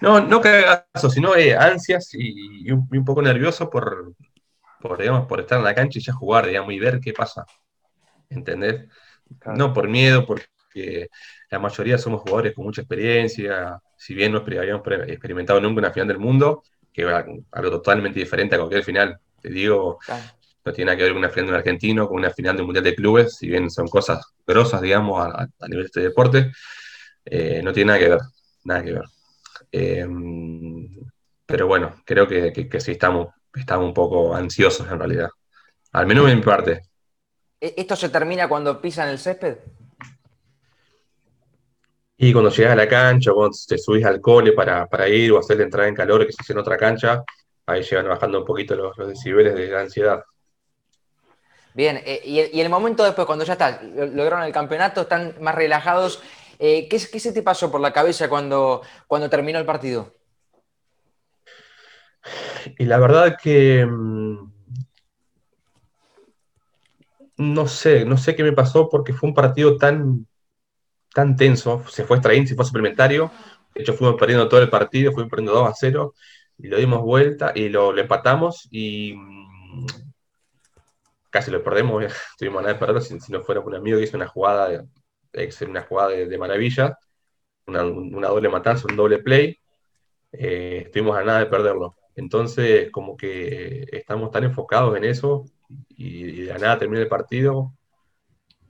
No, 0.00 0.20
no 0.20 0.40
cagazo, 0.40 1.10
sino 1.10 1.36
eh, 1.36 1.56
ansias 1.56 2.10
y, 2.14 2.70
un, 2.70 3.04
poco 3.04 3.22
nervioso 3.22 3.70
por, 3.70 4.14
por, 4.80 4.98
digamos, 4.98 5.26
por 5.26 5.40
estar 5.40 5.58
en 5.58 5.64
la 5.64 5.74
cancha 5.74 5.98
y 5.98 6.02
ya 6.02 6.12
jugar, 6.12 6.46
digamos, 6.46 6.72
y 6.72 6.78
ver 6.78 7.00
qué 7.00 7.12
pasa. 7.12 7.44
¿Entendés? 8.28 8.86
No 9.44 9.72
por 9.72 9.88
miedo, 9.88 10.26
porque 10.26 11.08
la 11.50 11.58
mayoría 11.58 11.98
somos 11.98 12.22
jugadores 12.22 12.54
con 12.54 12.64
mucha 12.64 12.82
experiencia, 12.82 13.80
si 13.96 14.14
bien 14.14 14.32
no 14.32 14.38
habíamos 14.38 14.82
experimentado 15.06 15.60
nunca 15.60 15.80
una 15.80 15.92
final 15.92 16.08
del 16.08 16.18
mundo, 16.18 16.62
que 16.98 17.04
es 17.04 17.44
algo 17.52 17.70
totalmente 17.70 18.18
diferente 18.18 18.56
a 18.56 18.58
cualquier 18.58 18.82
final. 18.82 19.20
Te 19.40 19.50
digo, 19.50 19.98
no 20.64 20.72
tiene 20.72 20.86
nada 20.86 20.96
que 20.96 21.04
ver 21.04 21.12
con 21.12 21.18
una 21.18 21.28
final 21.28 21.46
de 21.46 21.52
un 21.52 21.58
argentino, 21.58 22.08
con 22.08 22.18
una 22.18 22.30
final 22.30 22.56
de 22.56 22.62
Mundial 22.64 22.84
de 22.84 22.94
Clubes, 22.96 23.36
si 23.36 23.48
bien 23.48 23.70
son 23.70 23.86
cosas 23.86 24.34
grosas, 24.44 24.82
digamos, 24.82 25.24
a, 25.24 25.48
nivel 25.68 25.84
de 25.84 25.86
este 25.86 26.00
deporte, 26.00 26.50
eh, 27.24 27.60
no 27.62 27.72
tiene 27.72 27.88
nada 27.88 27.98
que 28.00 28.08
ver, 28.08 28.20
nada 28.64 28.82
que 28.82 28.92
ver. 28.94 29.04
Em, 29.70 30.88
pero 31.46 31.68
bueno, 31.68 31.94
creo 32.04 32.26
que, 32.26 32.52
que, 32.52 32.80
sí 32.80 32.92
estamos, 32.92 33.28
estamos 33.54 33.86
un 33.86 33.94
poco 33.94 34.34
ansiosos 34.34 34.90
en 34.90 34.98
realidad, 34.98 35.28
al 35.92 36.06
menos 36.06 36.28
en 36.28 36.38
mi 36.38 36.42
parte. 36.42 36.82
¿E-, 37.60 37.74
¿Esto 37.76 37.94
se 37.94 38.08
termina 38.08 38.48
cuando 38.48 38.80
pisan 38.80 39.08
el 39.08 39.18
césped? 39.18 39.58
Y 42.20 42.32
cuando 42.32 42.50
llegas 42.50 42.72
a 42.72 42.76
la 42.76 42.88
cancha, 42.88 43.32
cuando 43.32 43.56
te 43.68 43.78
subís 43.78 44.04
al 44.04 44.20
cole 44.20 44.52
para, 44.52 45.08
ir 45.08 45.30
o 45.30 45.38
hacer 45.38 45.56
la 45.58 45.62
entrada 45.62 45.88
en 45.88 45.94
calor 45.94 46.26
que 46.26 46.32
se 46.32 46.38
hace 46.40 46.52
en 46.52 46.58
otra 46.58 46.76
cancha, 46.76 47.22
ahí 47.64 47.82
llegan 47.82 48.08
bajando 48.08 48.40
un 48.40 48.44
poquito 48.44 48.74
los, 48.74 48.96
decibeles 48.96 49.54
de 49.54 49.68
la 49.68 49.82
ansiedad. 49.82 50.24
Bien, 51.74 52.02
eh, 52.04 52.20
y, 52.24 52.60
el, 52.60 52.68
momento 52.68 53.04
después, 53.04 53.24
cuando 53.24 53.44
ya 53.44 53.52
está, 53.52 53.80
lograron 53.82 54.42
el 54.42 54.52
campeonato, 54.52 55.02
están 55.02 55.36
más 55.40 55.54
relajados, 55.54 56.20
eh, 56.58 56.88
¿qué, 56.88 56.98
se 56.98 57.32
te 57.32 57.42
pasó 57.42 57.70
por 57.70 57.80
la 57.80 57.92
cabeza 57.92 58.28
cuando, 58.28 58.82
cuando 59.06 59.30
terminó 59.30 59.60
el 59.60 59.64
partido? 59.64 60.12
Y 62.78 62.84
la 62.84 62.98
verdad 62.98 63.36
que 63.40 63.86
mm, 63.86 64.52
no 67.36 67.68
sé, 67.68 68.04
no 68.04 68.16
sé 68.16 68.34
qué 68.34 68.42
me 68.42 68.52
pasó 68.52 68.88
porque 68.88 69.12
fue 69.12 69.28
un 69.28 69.34
partido 69.36 69.76
tan, 69.76 70.26
tan 71.18 71.34
tenso, 71.34 71.82
se 71.88 72.04
fue 72.04 72.18
extraín, 72.18 72.46
se 72.46 72.54
fue 72.54 72.64
suplementario, 72.64 73.32
de 73.74 73.82
hecho 73.82 73.92
fuimos 73.92 74.16
perdiendo 74.16 74.48
todo 74.48 74.62
el 74.62 74.70
partido, 74.70 75.10
fuimos 75.10 75.28
perdiendo 75.28 75.52
2 75.52 75.68
a 75.68 75.74
0, 75.74 76.14
y 76.58 76.68
lo 76.68 76.76
dimos 76.76 77.02
vuelta 77.02 77.50
y 77.56 77.68
lo, 77.70 77.96
empatamos 77.98 78.68
y 78.70 79.14
mm, 79.16 79.86
casi 81.28 81.50
lo 81.50 81.60
perdemos, 81.64 82.04
estuvimos 82.32 82.60
a 82.60 82.62
nada 82.62 82.74
de 82.74 82.78
perderlo 82.78 83.00
si, 83.00 83.18
no 83.32 83.42
fuera 83.42 83.60
por 83.60 83.72
un 83.72 83.80
amigo 83.80 83.98
que 83.98 84.04
hizo 84.04 84.16
una 84.16 84.28
jugada, 84.28 84.68
de, 84.68 85.66
una 85.66 85.82
jugada 85.82 86.10
de, 86.10 86.38
maravilla, 86.38 86.96
una, 87.66 87.82
doble 88.28 88.48
matanza, 88.48 88.86
un 88.88 88.94
doble 88.96 89.18
play, 89.18 89.58
eh, 90.30 90.82
estuvimos 90.86 91.16
a 91.16 91.24
nada 91.24 91.40
de 91.40 91.46
perderlo. 91.46 91.96
Entonces, 92.14 92.92
como 92.92 93.16
que 93.16 93.88
estamos 93.90 94.30
tan 94.30 94.44
enfocados 94.44 94.96
en 94.96 95.02
eso 95.04 95.46
y, 95.88 96.42
y 96.42 96.42
de 96.42 96.54
nada 96.54 96.78
termina 96.78 97.02
el 97.02 97.08
partido, 97.08 97.72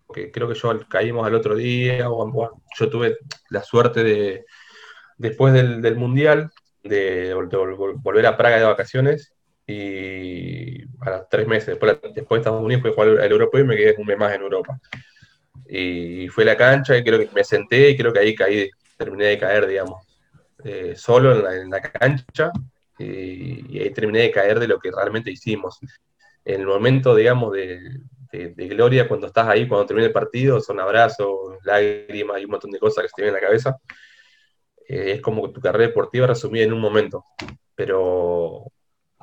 porque 0.08 0.32
creo 0.32 0.48
que 0.48 0.54
yo 0.54 0.88
caímos 0.88 1.26
al 1.26 1.34
otro 1.34 1.54
día, 1.54 2.10
o, 2.10 2.62
yo 2.78 2.88
tuve 2.88 3.18
la 3.50 3.62
suerte 3.62 4.02
de, 4.02 4.46
después 5.18 5.52
del, 5.52 5.96
Mundial, 5.96 6.50
de, 6.82 7.34
volver 7.34 8.26
a 8.26 8.36
Praga 8.36 8.56
de 8.56 8.64
vacaciones, 8.64 9.34
y, 9.66 10.82
a 11.02 11.10
los 11.10 11.28
tres 11.28 11.46
meses. 11.46 11.66
Después, 11.66 11.98
después 12.14 12.38
de 12.38 12.40
Estados 12.40 12.64
Unidos 12.64 12.80
fui 12.80 12.90
a 12.90 12.94
jugar 12.94 13.08
el 13.22 13.30
europeo 13.30 13.60
y 13.60 13.64
me 13.64 13.76
quedé 13.76 13.94
un 13.98 14.06
mes 14.06 14.16
más 14.16 14.34
en 14.34 14.40
Europa. 14.40 14.80
Y 15.68 16.28
fui 16.28 16.44
a 16.44 16.46
la 16.46 16.56
cancha 16.56 16.96
y 16.96 17.04
creo 17.04 17.18
que 17.18 17.28
me 17.34 17.44
senté 17.44 17.90
y 17.90 17.96
creo 17.96 18.10
que 18.10 18.20
ahí 18.20 18.34
caí, 18.34 18.70
terminé 18.96 19.26
de 19.26 19.38
caer, 19.38 19.66
digamos, 19.66 20.06
eh, 20.64 20.94
solo 20.96 21.50
en 21.52 21.68
la, 21.68 21.82
cancha 21.82 22.50
y, 22.98 23.78
ahí 23.78 23.90
terminé 23.90 24.20
de 24.20 24.30
caer 24.30 24.58
de 24.58 24.68
lo 24.68 24.78
que 24.78 24.90
realmente 24.90 25.30
hicimos. 25.30 25.78
En 26.46 26.62
el 26.62 26.66
momento, 26.66 27.14
digamos, 27.14 27.52
de, 27.52 28.00
gloria, 28.30 29.08
cuando 29.08 29.26
estás 29.26 29.48
ahí, 29.48 29.66
cuando 29.66 29.86
termina 29.86 30.06
el 30.06 30.12
partido, 30.12 30.60
son 30.60 30.80
abrazos, 30.80 31.56
lágrimas 31.64 32.40
y 32.40 32.44
un 32.44 32.50
montón 32.50 32.70
de 32.70 32.78
cosas 32.78 33.02
que 33.02 33.08
se 33.08 33.14
te 33.16 33.22
vienen 33.22 33.36
en 33.36 33.42
la 33.42 33.48
cabeza. 33.48 33.76
Eh, 34.88 35.12
es 35.12 35.20
como 35.20 35.50
tu 35.50 35.60
carrera 35.60 35.88
deportiva 35.88 36.26
resumida 36.26 36.64
en 36.64 36.72
un 36.72 36.80
momento. 36.80 37.24
Pero 37.74 38.64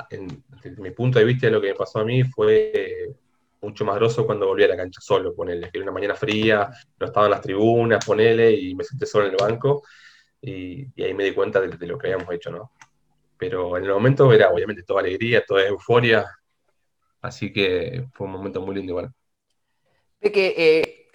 en, 0.09 0.27
desde 0.63 0.81
mi 0.81 0.91
punto 0.91 1.19
de 1.19 1.25
vista, 1.25 1.49
lo 1.49 1.61
que 1.61 1.69
me 1.69 1.75
pasó 1.75 1.99
a 1.99 2.05
mí 2.05 2.23
fue 2.23 3.15
mucho 3.65 3.83
más 3.83 3.95
groso 3.95 4.25
cuando 4.25 4.47
volví 4.47 4.63
a 4.63 4.67
la 4.69 4.77
cancha 4.77 5.01
solo, 5.01 5.35
ponele. 5.35 5.69
Era 5.73 5.83
una 5.83 5.91
mañana 5.91 6.15
fría, 6.15 6.69
no 6.99 7.07
estaba 7.07 7.25
en 7.25 7.31
las 7.31 7.41
tribunas, 7.41 8.05
ponele, 8.05 8.51
y 8.51 8.75
me 8.75 8.83
senté 8.83 9.05
solo 9.05 9.25
en 9.25 9.31
el 9.31 9.37
banco, 9.37 9.83
y, 10.41 10.87
ahí 11.01 11.13
me 11.13 11.25
di 11.25 11.33
cuenta 11.33 11.59
de, 11.59 11.87
lo 11.87 11.97
que 11.97 12.07
habíamos 12.11 12.33
hecho, 12.33 12.51
¿no? 12.51 12.71
Pero 13.37 13.77
en 13.77 13.83
el 13.83 13.91
momento 13.91 14.31
era 14.31 14.49
obviamente 14.49 14.83
toda 14.83 15.01
alegría, 15.01 15.43
toda 15.45 15.65
euforia, 15.65 16.25
así 17.25 17.51
que 17.51 18.07
fue 18.13 18.27
un 18.27 18.33
momento 18.33 18.61
muy 18.61 18.75
lindo 18.75 18.91
igual. 18.91 19.13
que 20.21 20.55
eh, 20.57 21.05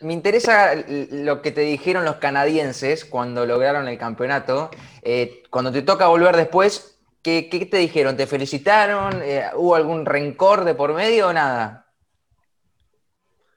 me 0.00 0.12
interesa 0.12 0.74
lo 0.86 1.40
que 1.42 1.50
te 1.50 1.62
dijeron 1.62 2.04
los 2.04 2.16
canadienses 2.16 3.04
cuando 3.04 3.46
lograron 3.46 3.88
el 3.88 3.98
campeonato. 3.98 4.70
Eh, 5.02 5.42
cuando 5.50 5.72
te 5.72 5.82
toca 5.82 6.08
volver 6.08 6.36
después, 6.36 7.00
¿qué, 7.22 7.48
te 7.70 7.78
dijeron? 7.78 8.16
¿Te 8.16 8.26
felicitaron? 8.26 9.22
Eh, 9.22 9.44
¿Hubo 9.54 9.74
algún 9.74 10.04
rencor 10.04 10.64
de 10.64 10.74
por 10.74 10.92
medio 10.92 11.28
o 11.28 11.32
nada? 11.32 11.86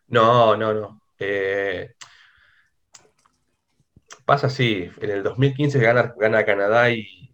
No, 0.07 0.55
no, 0.55 0.73
no. 0.73 1.01
Eh, 1.19 1.95
pasa 4.25 4.47
así, 4.47 4.89
en 5.01 5.09
el 5.09 5.23
2015 5.23 5.79
gana, 5.79 6.13
gana 6.17 6.45
Canadá 6.45 6.89
y 6.91 7.26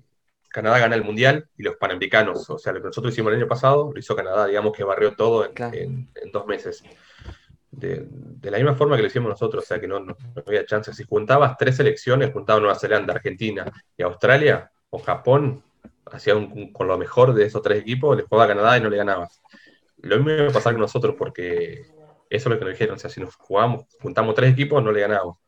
Canadá 0.54 0.78
gana 0.78 0.96
el 0.96 1.04
Mundial 1.04 1.50
y 1.58 1.64
los 1.64 1.78
Panamericanos, 1.78 2.48
o 2.48 2.60
sea, 2.60 2.74
lo 2.74 2.80
que 2.80 2.86
nosotros 2.86 3.12
hicimos 3.12 3.34
el 3.34 3.40
año 3.40 3.48
pasado, 3.48 3.92
lo 3.92 4.00
hizo 4.00 4.16
Canadá, 4.16 4.46
digamos 4.46 4.72
que 4.78 4.84
barrió 4.84 5.16
todo 5.16 5.46
en, 5.46 6.08
dos 6.32 6.46
meses. 6.46 6.84
De, 7.72 8.08
la 8.44 8.58
misma 8.58 8.76
forma 8.76 8.96
que 8.96 9.02
lo 9.02 9.08
hicimos 9.08 9.30
nosotros, 9.30 9.64
o 9.64 9.68
sea 9.68 9.80
que 9.80 9.88
no, 9.88 10.00
no, 10.00 10.16
había 10.46 10.64
chance. 10.64 10.94
Si 10.94 11.06
juntabas 11.06 11.58
tres 11.58 11.78
selecciones, 11.78 12.32
juntabas 12.32 12.62
Nueva 12.62 12.78
Zelanda, 12.78 13.16
Argentina 13.16 13.66
y 13.98 14.04
Australia 14.04 14.72
o 14.92 15.00
Japón, 15.00 15.64
hacían 16.12 16.72
con 16.72 16.88
lo 16.88 17.00
mejor 17.00 17.34
de 17.34 17.46
esos 17.46 17.64
tres 17.64 17.82
equipos, 17.82 18.16
les 18.16 18.28
jugaba 18.28 18.46
a 18.46 18.56
Canadá 18.56 18.78
y 18.78 18.82
no 18.82 18.92
le 18.92 18.98
ganabas. 18.98 19.42
Lo 20.04 20.18
mismo 20.18 20.34
iba 20.34 20.50
a 20.50 20.54
pasar 20.54 20.74
con 20.74 20.82
nosotros 20.82 21.16
porque 21.18 21.82
eso 22.30 22.30
es 22.30 22.46
lo 22.46 22.60
que 22.60 22.66
nos 22.66 22.74
dijeron. 22.74 22.96
O 22.96 23.00
sea, 23.00 23.10
si 23.10 23.20
nos 23.20 23.36
jugamos, 23.38 23.86
juntamos 24.00 24.36
tres 24.36 24.52
equipos, 24.52 24.84
no 24.84 24.92
le 24.92 25.02
ganamos 25.02 25.40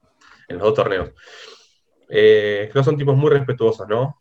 en 0.48 0.58
los 0.58 0.66
dos 0.66 0.74
torneos. 0.74 1.12
Eh, 2.10 2.70
creo 2.72 2.82
que 2.82 2.86
son 2.86 2.98
tipos 2.98 3.16
muy 3.16 3.30
respetuosos, 3.30 3.88
¿no? 3.88 4.20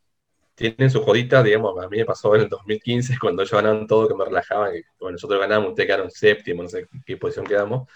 Tienen 0.54 0.90
su 0.90 1.02
jodita, 1.02 1.42
digamos, 1.42 1.82
a 1.82 1.88
mí 1.88 1.98
me 1.98 2.04
pasó 2.04 2.34
en 2.36 2.42
el 2.42 2.48
2015 2.48 3.16
cuando 3.20 3.42
ellos 3.42 3.52
ganaban 3.52 3.86
todo, 3.86 4.08
que 4.08 4.14
me 4.14 4.24
relajaban, 4.24 4.76
y 4.76 4.82
bueno, 5.00 5.12
nosotros 5.12 5.40
ganamos, 5.40 5.70
ustedes 5.70 5.86
quedaron 5.88 6.10
séptimo, 6.10 6.62
no 6.62 6.68
sé 6.68 6.88
qué 7.04 7.16
posición 7.16 7.46
quedamos, 7.46 7.88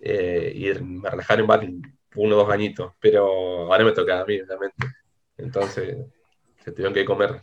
eh, 0.00 0.52
y 0.54 0.82
me 0.82 1.10
relajaron 1.10 1.82
uno 2.16 2.36
o 2.36 2.38
dos 2.38 2.50
añitos, 2.50 2.92
pero 3.00 3.72
ahora 3.72 3.84
me 3.84 3.92
toca 3.92 4.20
a 4.20 4.24
mí, 4.24 4.40
realmente. 4.40 4.86
Entonces, 5.36 5.96
se 6.64 6.72
tuvieron 6.72 6.94
que 6.94 7.04
comer. 7.04 7.42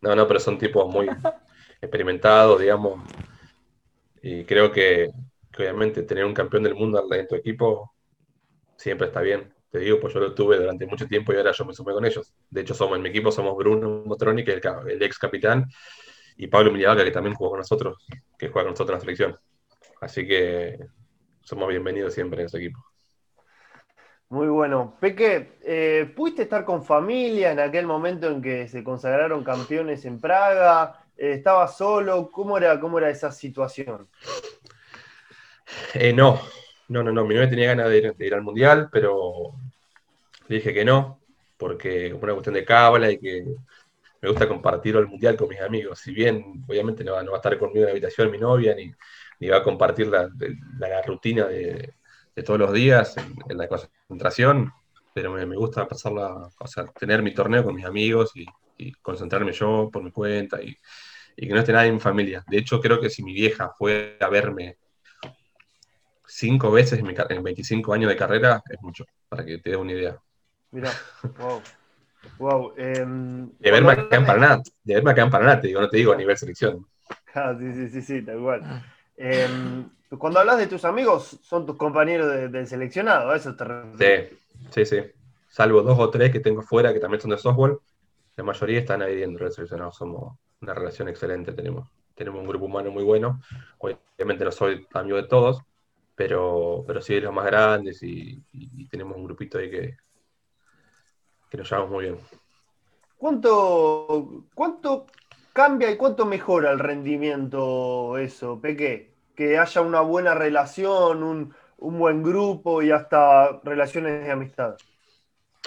No, 0.00 0.14
no, 0.16 0.26
pero 0.26 0.40
son 0.40 0.58
tipos 0.58 0.90
muy 0.92 1.08
experimentados, 1.82 2.60
digamos, 2.60 3.02
y 4.22 4.44
creo 4.44 4.70
que 4.72 5.10
obviamente 5.58 6.02
tener 6.02 6.24
un 6.24 6.34
campeón 6.34 6.62
del 6.62 6.74
mundo 6.74 7.06
en 7.12 7.26
tu 7.26 7.34
equipo 7.34 7.92
siempre 8.76 9.08
está 9.08 9.20
bien. 9.20 9.52
Te 9.70 9.78
digo, 9.78 10.00
pues 10.00 10.12
yo 10.12 10.20
lo 10.20 10.34
tuve 10.34 10.58
durante 10.58 10.84
mucho 10.86 11.06
tiempo 11.06 11.32
y 11.32 11.36
ahora 11.36 11.52
yo 11.52 11.64
me 11.64 11.72
sumé 11.72 11.92
con 11.92 12.04
ellos. 12.04 12.34
De 12.50 12.62
hecho, 12.62 12.74
somos 12.74 12.96
en 12.96 13.02
mi 13.02 13.10
equipo 13.10 13.30
somos 13.30 13.56
Bruno 13.56 14.02
Motroni, 14.04 14.44
que 14.44 14.54
es 14.54 14.60
el, 14.88 15.02
ex 15.02 15.18
capitán, 15.18 15.66
y 16.36 16.48
Pablo 16.48 16.72
Miliaga, 16.72 17.04
que 17.04 17.12
también 17.12 17.36
jugó 17.36 17.50
con 17.50 17.60
nosotros, 17.60 18.04
que 18.36 18.48
juega 18.48 18.64
con 18.64 18.72
nosotros 18.72 18.94
en 18.94 18.98
la 18.98 19.00
selección. 19.00 19.38
Así 20.00 20.26
que 20.26 20.76
somos 21.42 21.68
bienvenidos 21.68 22.14
siempre 22.14 22.40
en 22.40 22.46
ese 22.46 22.58
equipo. 22.58 22.84
Muy 24.28 24.48
bueno. 24.48 24.96
Peque, 25.00 25.58
eh, 25.62 26.12
¿pudiste 26.16 26.42
estar 26.42 26.64
con 26.64 26.84
familia 26.84 27.52
en 27.52 27.60
aquel 27.60 27.86
momento 27.86 28.28
en 28.28 28.42
que 28.42 28.66
se 28.66 28.82
consagraron 28.82 29.44
campeones 29.44 30.04
en 30.04 30.20
Praga? 30.20 31.04
Eh, 31.16 31.32
¿Estabas 31.32 31.76
solo? 31.76 32.30
¿Cómo 32.30 32.56
era, 32.56 32.80
cómo 32.80 32.98
era 32.98 33.10
esa 33.10 33.30
situación? 33.30 34.08
Eh, 35.94 36.12
no, 36.12 36.40
no, 36.90 37.04
no, 37.04 37.12
no. 37.12 37.24
Mi 37.24 37.34
novia 37.34 37.48
tenía 37.48 37.68
ganas 37.68 37.88
de 37.88 38.14
ir, 38.18 38.34
al 38.34 38.42
mundial, 38.42 38.88
pero 38.90 39.52
le 40.48 40.56
dije 40.56 40.74
que 40.74 40.84
no, 40.84 41.20
porque 41.56 42.08
es 42.08 42.12
una 42.12 42.32
cuestión 42.32 42.54
de 42.54 42.64
cábala 42.64 43.10
y 43.12 43.18
que 43.18 43.44
me 44.20 44.28
gusta 44.28 44.48
compartir 44.48 44.96
el 44.96 45.06
mundial 45.06 45.36
con 45.36 45.48
mis 45.48 45.60
amigos. 45.60 46.00
Si 46.00 46.12
bien, 46.12 46.64
obviamente, 46.68 47.04
no, 47.04 47.12
va 47.12 47.20
a 47.20 47.36
estar 47.36 47.56
conmigo 47.58 47.80
en 47.80 47.86
la 47.86 47.90
habitación 47.92 48.30
mi 48.32 48.38
novia, 48.38 48.74
ni, 48.74 49.48
va 49.48 49.58
a 49.58 49.62
compartir 49.62 50.08
la, 50.08 50.28
rutina 51.06 51.46
de, 51.46 51.94
todos 52.44 52.58
los 52.58 52.72
días 52.72 53.16
en, 53.48 53.56
la 53.56 53.68
concentración, 53.68 54.72
pero 55.14 55.32
me, 55.32 55.56
gusta 55.56 55.86
pasarla, 55.86 56.50
o 56.58 56.66
sea, 56.66 56.86
tener 56.86 57.22
mi 57.22 57.32
torneo 57.32 57.62
con 57.64 57.74
mis 57.74 57.84
amigos 57.84 58.32
y, 58.34 58.46
concentrarme 59.02 59.52
yo 59.52 59.90
por 59.92 60.02
mi 60.02 60.10
cuenta 60.10 60.62
y, 60.62 60.74
y 61.36 61.46
que 61.46 61.52
no 61.52 61.60
esté 61.60 61.72
nadie 61.72 61.88
en 61.88 61.94
mi 61.96 62.00
familia. 62.00 62.42
De 62.48 62.58
hecho, 62.58 62.80
creo 62.80 62.98
que 63.00 63.10
si 63.10 63.22
mi 63.22 63.34
vieja 63.34 63.74
fue 63.78 64.16
a 64.20 64.28
verme 64.30 64.78
cinco 66.30 66.70
veces 66.70 67.00
en, 67.00 67.42
25 67.42 67.92
años 67.92 68.08
de 68.08 68.16
carrera 68.16 68.62
es 68.70 68.80
mucho, 68.80 69.04
para 69.28 69.44
que 69.44 69.58
te 69.58 69.70
dé 69.70 69.76
una 69.76 69.92
idea. 69.92 70.18
Mira, 70.70 70.90
wow. 71.38 71.62
Wow. 72.38 72.72
Em, 72.76 73.50
de 73.58 73.70
verme 73.70 73.92
acá 73.92 74.16
en 74.16 74.26
Paraná, 74.26 74.62
de 74.84 74.94
verme 74.94 75.10
acá 75.10 75.22
en 75.22 75.30
Paraná, 75.30 75.60
te 75.60 75.68
digo, 75.68 75.80
no 75.80 75.88
te 75.88 75.96
digo 75.96 76.12
a 76.12 76.16
nivel 76.16 76.36
selección. 76.36 76.86
Ah, 77.32 77.54
sí, 77.56 77.72
sí, 77.72 77.88
sí, 77.90 78.02
sí, 78.02 78.22
tal 78.22 78.40
cual. 78.40 78.82
Em, 79.16 79.88
cuando 80.18 80.40
hablas 80.40 80.58
de 80.58 80.66
tus 80.66 80.84
amigos, 80.84 81.38
son 81.42 81.64
tus 81.64 81.76
compañeros 81.76 82.50
del 82.50 82.66
seleccionado, 82.66 83.32
eso 83.32 83.54
te 83.54 83.64
Sí, 83.96 84.36
sí, 84.70 84.84
sí. 84.84 85.12
Salvo 85.48 85.82
dos 85.82 85.96
o 85.96 86.10
tres 86.10 86.32
que 86.32 86.40
tengo 86.40 86.60
fuera 86.62 86.92
que 86.92 86.98
también 86.98 87.20
son 87.20 87.30
de 87.30 87.38
softball, 87.38 87.80
la 88.36 88.42
mayoría 88.42 88.80
están 88.80 89.02
ahí 89.02 89.16
dentro 89.16 89.44
del 89.44 89.54
seleccionado. 89.54 89.92
Somos 89.92 90.38
una 90.60 90.74
relación 90.74 91.08
excelente, 91.08 91.52
tenemos, 91.52 91.88
tenemos 92.16 92.40
un 92.40 92.48
grupo 92.48 92.64
humano 92.64 92.90
muy 92.90 93.04
bueno. 93.04 93.40
Obviamente 93.78 94.44
no 94.44 94.50
soy 94.50 94.86
amigo 94.94 95.16
de 95.16 95.28
todos, 95.28 95.62
pero, 96.20 96.84
pero 96.86 97.00
sí 97.00 97.14
de 97.14 97.22
los 97.22 97.32
más 97.32 97.46
grandes 97.46 98.02
y, 98.02 98.44
tenemos 98.90 99.16
un 99.16 99.24
grupito 99.24 99.56
ahí 99.56 99.70
que, 99.70 99.96
que 101.48 101.56
nos 101.56 101.70
llevamos 101.70 101.92
muy 101.92 102.04
bien. 102.04 102.18
¿Cuánto, 103.16 104.44
¿Cuánto 104.54 105.06
cambia 105.54 105.90
y 105.90 105.96
cuánto 105.96 106.26
mejora 106.26 106.72
el 106.72 106.78
rendimiento 106.78 108.18
eso, 108.18 108.60
Peque? 108.60 109.14
Que 109.34 109.56
haya 109.56 109.80
una 109.80 110.02
buena 110.02 110.34
relación, 110.34 111.22
un, 111.22 111.54
buen 111.78 112.22
grupo 112.22 112.82
y 112.82 112.90
hasta 112.90 113.58
relaciones 113.64 114.22
de 114.22 114.30
amistad. 114.30 114.76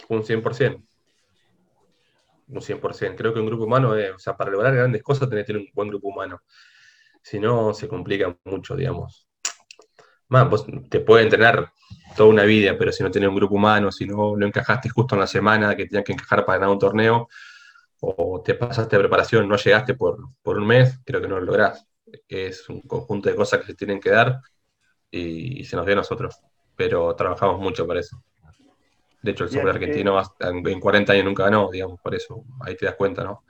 Un 0.08 0.22
100%. 0.22 0.84
Un 2.50 2.62
100%. 2.62 3.16
Creo 3.16 3.34
que 3.34 3.40
un 3.40 3.48
grupo 3.48 3.64
humano, 3.64 3.96
o 4.16 4.20
sea, 4.20 4.38
para 4.38 4.52
lograr 4.52 4.76
grandes 4.76 5.02
cosas 5.02 5.28
tenés 5.28 5.48
que 5.48 5.54
tener 5.54 5.68
un 5.68 5.74
buen 5.74 5.90
grupo 5.90 6.10
humano. 6.10 6.42
Si 7.24 7.40
no, 7.40 7.74
se 7.74 7.88
complica 7.88 8.38
mucho, 8.46 8.76
digamos 8.76 9.33
vos 10.42 10.66
te 10.90 11.00
puede 11.00 11.24
entrenar 11.24 11.72
toda 12.16 12.30
una 12.30 12.44
vida, 12.44 12.76
pero 12.78 12.92
si 12.92 13.04
no 13.04 13.12
tenés 13.12 13.30
un 13.30 13.36
grupo 13.36 13.56
humano, 13.56 13.92
si 13.92 14.06
no 14.06 14.36
lo 14.36 14.46
encajaste 14.46 14.90
justo 14.90 15.16
en 15.16 15.22
la 15.22 15.28
semana 15.28 15.76
que 15.76 15.86
tenías 15.86 16.04
que 16.04 16.14
encajar 16.14 16.46
para 16.46 16.60
ganar 16.60 16.74
un 16.74 16.80
torneo, 16.80 17.30
o 18.00 18.42
te 18.42 18.56
pasaste 18.56 18.96
de 18.96 19.02
preparación, 19.02 19.48
no 19.48 19.56
llegaste 19.56 19.94
por, 19.94 20.20
un 20.44 20.68
mes, 20.68 21.00
creo 21.06 21.22
que 21.22 21.28
no 21.28 21.40
lo 21.40 21.46
lográs. 21.46 21.88
Es 22.28 22.68
un 22.70 22.82
conjunto 22.82 23.30
de 23.30 23.36
cosas 23.36 23.62
que 23.62 23.68
se 23.68 23.76
tienen 23.76 24.00
que 24.00 24.10
dar 24.10 24.42
y, 25.10 25.64
se 25.64 25.76
nos 25.76 25.86
dio 25.86 25.94
a 25.94 25.98
nosotros, 25.98 26.38
pero 26.76 27.16
trabajamos 27.16 27.60
mucho 27.60 27.88
para 27.88 28.02
eso. 28.02 28.22
De 29.22 29.32
hecho, 29.32 29.46
el 29.46 29.52
sur 29.52 29.70
argentino 29.70 30.22
en 30.42 30.80
40 30.82 31.14
años 31.14 31.26
nunca 31.26 31.44
ganó, 31.44 31.70
digamos, 31.72 32.00
por 32.02 32.14
eso 32.14 32.44
ahí 32.60 32.76
te 32.76 32.86
das 32.86 32.96
cuenta, 32.96 33.24
¿no? 33.24 33.44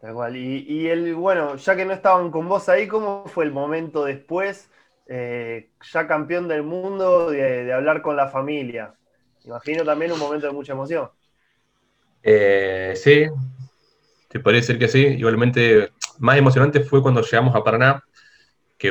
Tal 0.00 0.36
Y, 0.36 0.66
y 0.68 0.88
el, 0.88 1.14
bueno, 1.14 1.56
ya 1.56 1.76
que 1.76 1.84
no 1.84 1.92
estaban 1.92 2.30
con 2.30 2.48
vos 2.48 2.68
ahí, 2.68 2.88
¿cómo 2.88 3.24
fue 3.26 3.44
el 3.44 3.52
momento 3.52 4.04
después? 4.04 4.68
Eh, 5.08 5.70
ya 5.92 6.06
campeón 6.08 6.48
del 6.48 6.62
mundo, 6.62 7.30
de, 7.30 7.72
hablar 7.72 8.02
con 8.02 8.16
la 8.16 8.28
familia. 8.28 8.94
Imagino 9.44 9.84
también 9.84 10.12
un 10.12 10.18
momento 10.18 10.46
de 10.46 10.52
mucha 10.52 10.72
emoción. 10.72 11.08
Eh, 12.22 12.92
sí, 12.96 13.26
te 14.28 14.40
podría 14.40 14.60
decir 14.60 14.78
que 14.78 14.88
sí. 14.88 15.06
Igualmente, 15.06 15.92
más 16.18 16.36
emocionante 16.36 16.80
fue 16.80 17.02
cuando 17.02 17.22
llegamos 17.22 17.54
a 17.54 17.62
Paraná, 17.62 18.02
que 18.76 18.88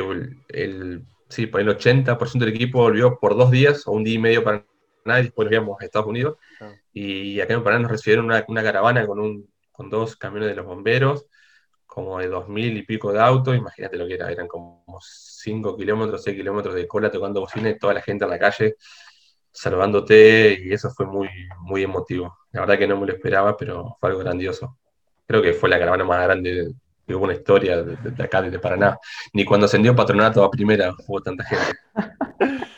el, 0.48 1.04
sí, 1.28 1.46
por 1.46 1.60
el 1.60 1.68
80% 1.68 2.38
del 2.38 2.54
equipo 2.54 2.80
volvió 2.80 3.18
por 3.18 3.36
dos 3.36 3.50
días 3.50 3.86
o 3.86 3.92
un 3.92 4.04
día 4.04 4.14
y 4.14 4.18
medio 4.18 4.42
para 4.42 4.64
Paraná 5.04 5.20
y 5.20 5.24
después 5.24 5.48
nos 5.50 5.80
a 5.80 5.84
Estados 5.84 6.08
Unidos. 6.08 6.38
Ah. 6.60 6.72
Y 6.94 7.40
acá 7.40 7.52
en 7.52 7.62
Paraná 7.62 7.82
nos 7.82 7.90
recibieron 7.90 8.24
una, 8.24 8.62
caravana 8.62 9.06
con, 9.06 9.20
un, 9.20 9.50
con 9.70 9.90
dos 9.90 10.16
camiones 10.16 10.48
de 10.48 10.54
los 10.54 10.64
bomberos 10.64 11.26
como 11.96 12.18
de 12.18 12.28
dos 12.28 12.46
mil 12.46 12.76
y 12.76 12.82
pico 12.82 13.10
de 13.10 13.20
autos, 13.20 13.56
imagínate 13.56 13.96
lo 13.96 14.06
que 14.06 14.12
era, 14.12 14.30
eran 14.30 14.46
como 14.46 14.84
5 15.00 15.78
kilómetros, 15.78 16.22
6 16.24 16.36
kilómetros 16.36 16.74
de 16.74 16.86
cola 16.86 17.10
tocando 17.10 17.40
bocina 17.40 17.70
y 17.70 17.78
toda 17.78 17.94
la 17.94 18.02
gente 18.02 18.24
en 18.24 18.30
la 18.32 18.38
calle 18.38 18.76
salvándote 19.50 20.60
y 20.62 20.74
eso 20.74 20.90
fue 20.90 21.06
muy, 21.06 21.30
muy 21.60 21.82
emotivo. 21.82 22.36
La 22.52 22.60
verdad 22.60 22.76
que 22.76 22.86
no 22.86 23.00
me 23.00 23.06
lo 23.06 23.14
esperaba, 23.14 23.56
pero 23.56 23.96
fue 23.98 24.10
algo 24.10 24.20
grandioso. 24.20 24.76
Creo 25.26 25.40
que 25.40 25.54
fue 25.54 25.70
la 25.70 25.78
caravana 25.78 26.04
más 26.04 26.22
grande 26.22 26.74
de 27.06 27.14
una 27.14 27.32
historia 27.32 27.82
de, 27.82 28.22
acá, 28.22 28.42
de 28.42 28.58
Paraná. 28.58 28.98
Ni 29.32 29.46
cuando 29.46 29.64
ascendió 29.64 29.96
Patronato 29.96 30.44
a 30.44 30.50
primera 30.50 30.94
hubo 31.06 31.22
tanta 31.22 31.44
gente. 31.44 31.78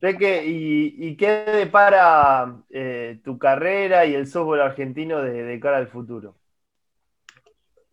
Peque, 0.00 0.44
¿y, 0.46 1.16
qué 1.16 1.46
depara 1.46 2.58
eh, 2.68 3.20
tu 3.24 3.38
carrera 3.38 4.04
y 4.04 4.14
el 4.14 4.26
softball 4.26 4.60
argentino 4.60 5.22
de, 5.22 5.58
cara 5.60 5.78
al 5.78 5.88
futuro? 5.88 6.36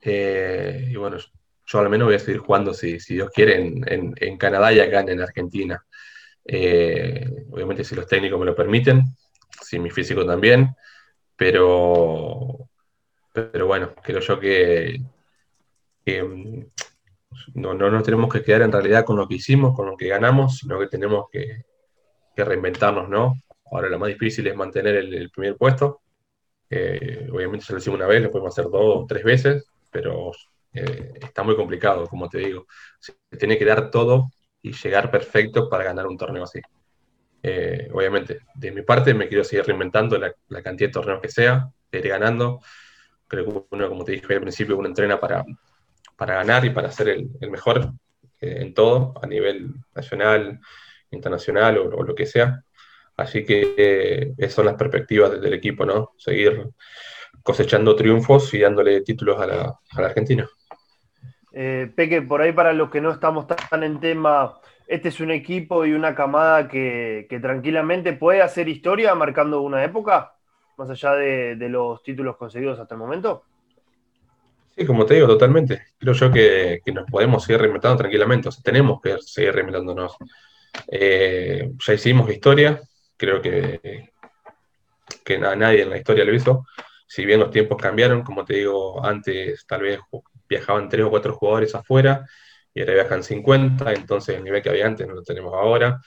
Eh, 0.09 0.87
y 0.89 0.95
bueno, 0.95 1.17
yo 1.65 1.79
al 1.79 1.89
menos 1.89 2.05
voy 2.05 2.15
a 2.15 2.19
seguir 2.19 2.39
jugando, 2.39 2.73
si, 2.73 2.97
Dios 2.97 3.29
quiere, 3.29 3.57
en, 3.57 4.37
Canadá 4.37 4.71
y 4.71 4.79
acá 4.79 5.01
en, 5.01 5.19
Argentina. 5.19 5.85
Eh, 6.45 7.29
obviamente 7.51 7.83
si 7.83 7.93
los 7.93 8.07
técnicos 8.07 8.39
me 8.39 8.45
lo 8.45 8.55
permiten, 8.55 9.03
si 9.61 9.79
mi 9.79 9.89
físico 9.89 10.25
también, 10.25 10.73
pero, 11.35 12.69
pero 13.33 13.67
bueno, 13.67 13.93
creo 14.01 14.21
yo 14.21 14.39
que, 14.39 15.01
mm, 16.05 16.61
no, 17.55 17.73
nos 17.73 18.03
tenemos 18.03 18.31
que 18.33 18.43
quedar 18.43 18.61
en 18.61 18.71
realidad 18.71 19.03
con 19.03 19.17
lo 19.17 19.27
que 19.27 19.35
hicimos, 19.35 19.75
con 19.75 19.87
lo 19.87 19.97
que 19.97 20.07
ganamos, 20.07 20.59
sino 20.59 20.79
que 20.79 20.87
tenemos 20.87 21.25
que, 21.29 21.65
reinventarnos, 22.37 23.09
¿no? 23.09 23.33
Ahora 23.71 23.89
lo 23.89 23.99
más 23.99 24.09
difícil 24.09 24.47
es 24.47 24.55
mantener 24.55 24.95
el, 24.95 25.31
primer 25.31 25.57
puesto. 25.57 26.01
Eh, 26.69 27.27
obviamente 27.31 27.65
se 27.65 27.73
lo 27.73 27.79
hicimos 27.79 27.97
una 27.97 28.07
vez, 28.07 28.21
lo 28.21 28.31
podemos 28.31 28.53
hacer 28.53 28.69
dos 28.71 29.03
o 29.03 29.05
tres 29.07 29.23
veces, 29.23 29.65
pero 29.91 30.31
eh, 30.73 31.13
está 31.21 31.43
muy 31.43 31.55
complicado, 31.55 32.07
como 32.07 32.29
te 32.29 32.39
digo. 32.39 32.67
Se 32.99 33.13
tiene 33.37 33.57
que 33.57 33.65
dar 33.65 33.89
todo 33.91 34.31
y 34.61 34.73
llegar 34.73 35.11
perfecto 35.11 35.69
para 35.69 35.83
ganar 35.83 36.07
un 36.07 36.17
torneo 36.17 36.43
así. 36.43 36.59
Eh, 37.43 37.89
obviamente, 37.93 38.41
de 38.55 38.71
mi 38.71 38.81
parte 38.81 39.13
me 39.13 39.27
quiero 39.27 39.43
seguir 39.43 39.65
reinventando 39.65 40.17
la, 40.17 40.33
cantidad 40.61 40.89
de 40.89 40.93
torneos 40.93 41.21
que 41.21 41.29
sea, 41.29 41.69
ir 41.91 42.07
ganando. 42.07 42.59
Creo 43.27 43.45
que 43.45 43.65
uno, 43.71 43.89
como 43.89 44.03
te 44.03 44.13
dije 44.13 44.33
al 44.33 44.41
principio, 44.41 44.77
uno 44.77 44.87
entrena 44.87 45.19
para, 45.19 45.43
para 46.15 46.35
ganar 46.35 46.65
y 46.65 46.69
para 46.71 46.91
ser 46.91 47.09
el, 47.09 47.29
mejor 47.49 47.93
eh, 48.41 48.57
en 48.61 48.73
todo, 48.73 49.13
a 49.21 49.27
nivel 49.27 49.73
nacional, 49.95 50.59
internacional 51.11 51.77
o, 51.77 52.03
lo 52.03 52.15
que 52.15 52.25
sea. 52.25 52.63
Así 53.15 53.43
que 53.45 54.33
esas 54.37 54.53
son 54.53 54.65
las 54.67 54.75
perspectivas 54.75 55.41
del 55.41 55.53
equipo, 55.53 55.85
¿no? 55.85 56.13
Seguir 56.17 56.69
cosechando 57.47 57.95
triunfos 57.95 58.53
y 58.53 58.59
dándole 58.59 58.99
títulos 59.03 59.39
a 59.39 59.47
la, 59.47 59.79
a 59.91 60.01
la 60.01 60.07
Argentina. 60.07 60.45
Eh, 61.53 61.89
Peque, 61.95 62.21
por 62.21 62.41
ahí 62.41 62.51
para 62.51 62.73
los 62.73 62.89
que 62.89 62.99
no 62.99 63.09
estamos 63.09 63.47
tan 63.47 63.83
en 63.83 64.01
tema, 64.01 64.59
este 64.85 65.07
es 65.07 65.21
un 65.21 65.31
equipo 65.31 65.85
y 65.85 65.93
una 65.93 66.13
camada 66.13 66.67
que, 66.67 67.25
tranquilamente 67.41 68.11
puede 68.11 68.41
hacer 68.41 68.67
historia 68.67 69.15
marcando 69.15 69.61
una 69.61 69.81
época, 69.81 70.33
más 70.77 70.89
allá 70.89 71.13
de, 71.13 71.55
los 71.69 72.03
títulos 72.03 72.35
conseguidos 72.35 72.79
hasta 72.79 72.95
el 72.95 72.99
momento. 72.99 73.45
Sí, 74.75 74.85
como 74.85 75.05
te 75.05 75.13
digo, 75.13 75.27
totalmente. 75.27 75.83
Creo 75.97 76.13
yo 76.15 76.29
que, 76.29 76.81
nos 76.93 77.09
podemos 77.09 77.45
seguir 77.45 77.61
reinventando 77.61 77.97
tranquilamente, 77.97 78.49
o 78.49 78.51
sea, 78.51 78.61
tenemos 78.61 78.99
que 79.01 79.19
seguir 79.19 79.53
reinventándonos. 79.53 80.17
Eh, 80.91 81.71
ya 81.79 81.93
hicimos 81.93 82.29
historia, 82.29 82.81
creo 83.15 83.41
que, 83.41 84.11
que 85.23 85.37
nadie 85.39 85.83
en 85.83 85.91
la 85.91 85.97
historia 85.97 86.25
lo 86.25 86.35
hizo. 86.35 86.65
Si 87.07 87.25
bien 87.25 87.39
los 87.39 87.51
tiempos 87.51 87.81
cambiaron, 87.81 88.21
como 88.21 88.43
te 88.43 88.55
digo, 88.55 89.03
antes 89.03 89.65
tal 89.65 89.81
vez 89.81 89.99
viajaban 90.47 90.89
tres 90.89 91.05
o 91.05 91.09
cuatro 91.09 91.33
jugadores 91.33 91.73
afuera 91.73 92.25
y 92.73 92.81
ahora 92.81 92.93
viajan 92.93 93.23
50, 93.23 93.93
entonces 93.93 94.35
el 94.35 94.43
nivel 94.43 94.61
que 94.61 94.69
había 94.69 94.85
antes 94.85 95.07
no 95.07 95.13
lo 95.13 95.23
tenemos 95.23 95.53
ahora. 95.53 96.01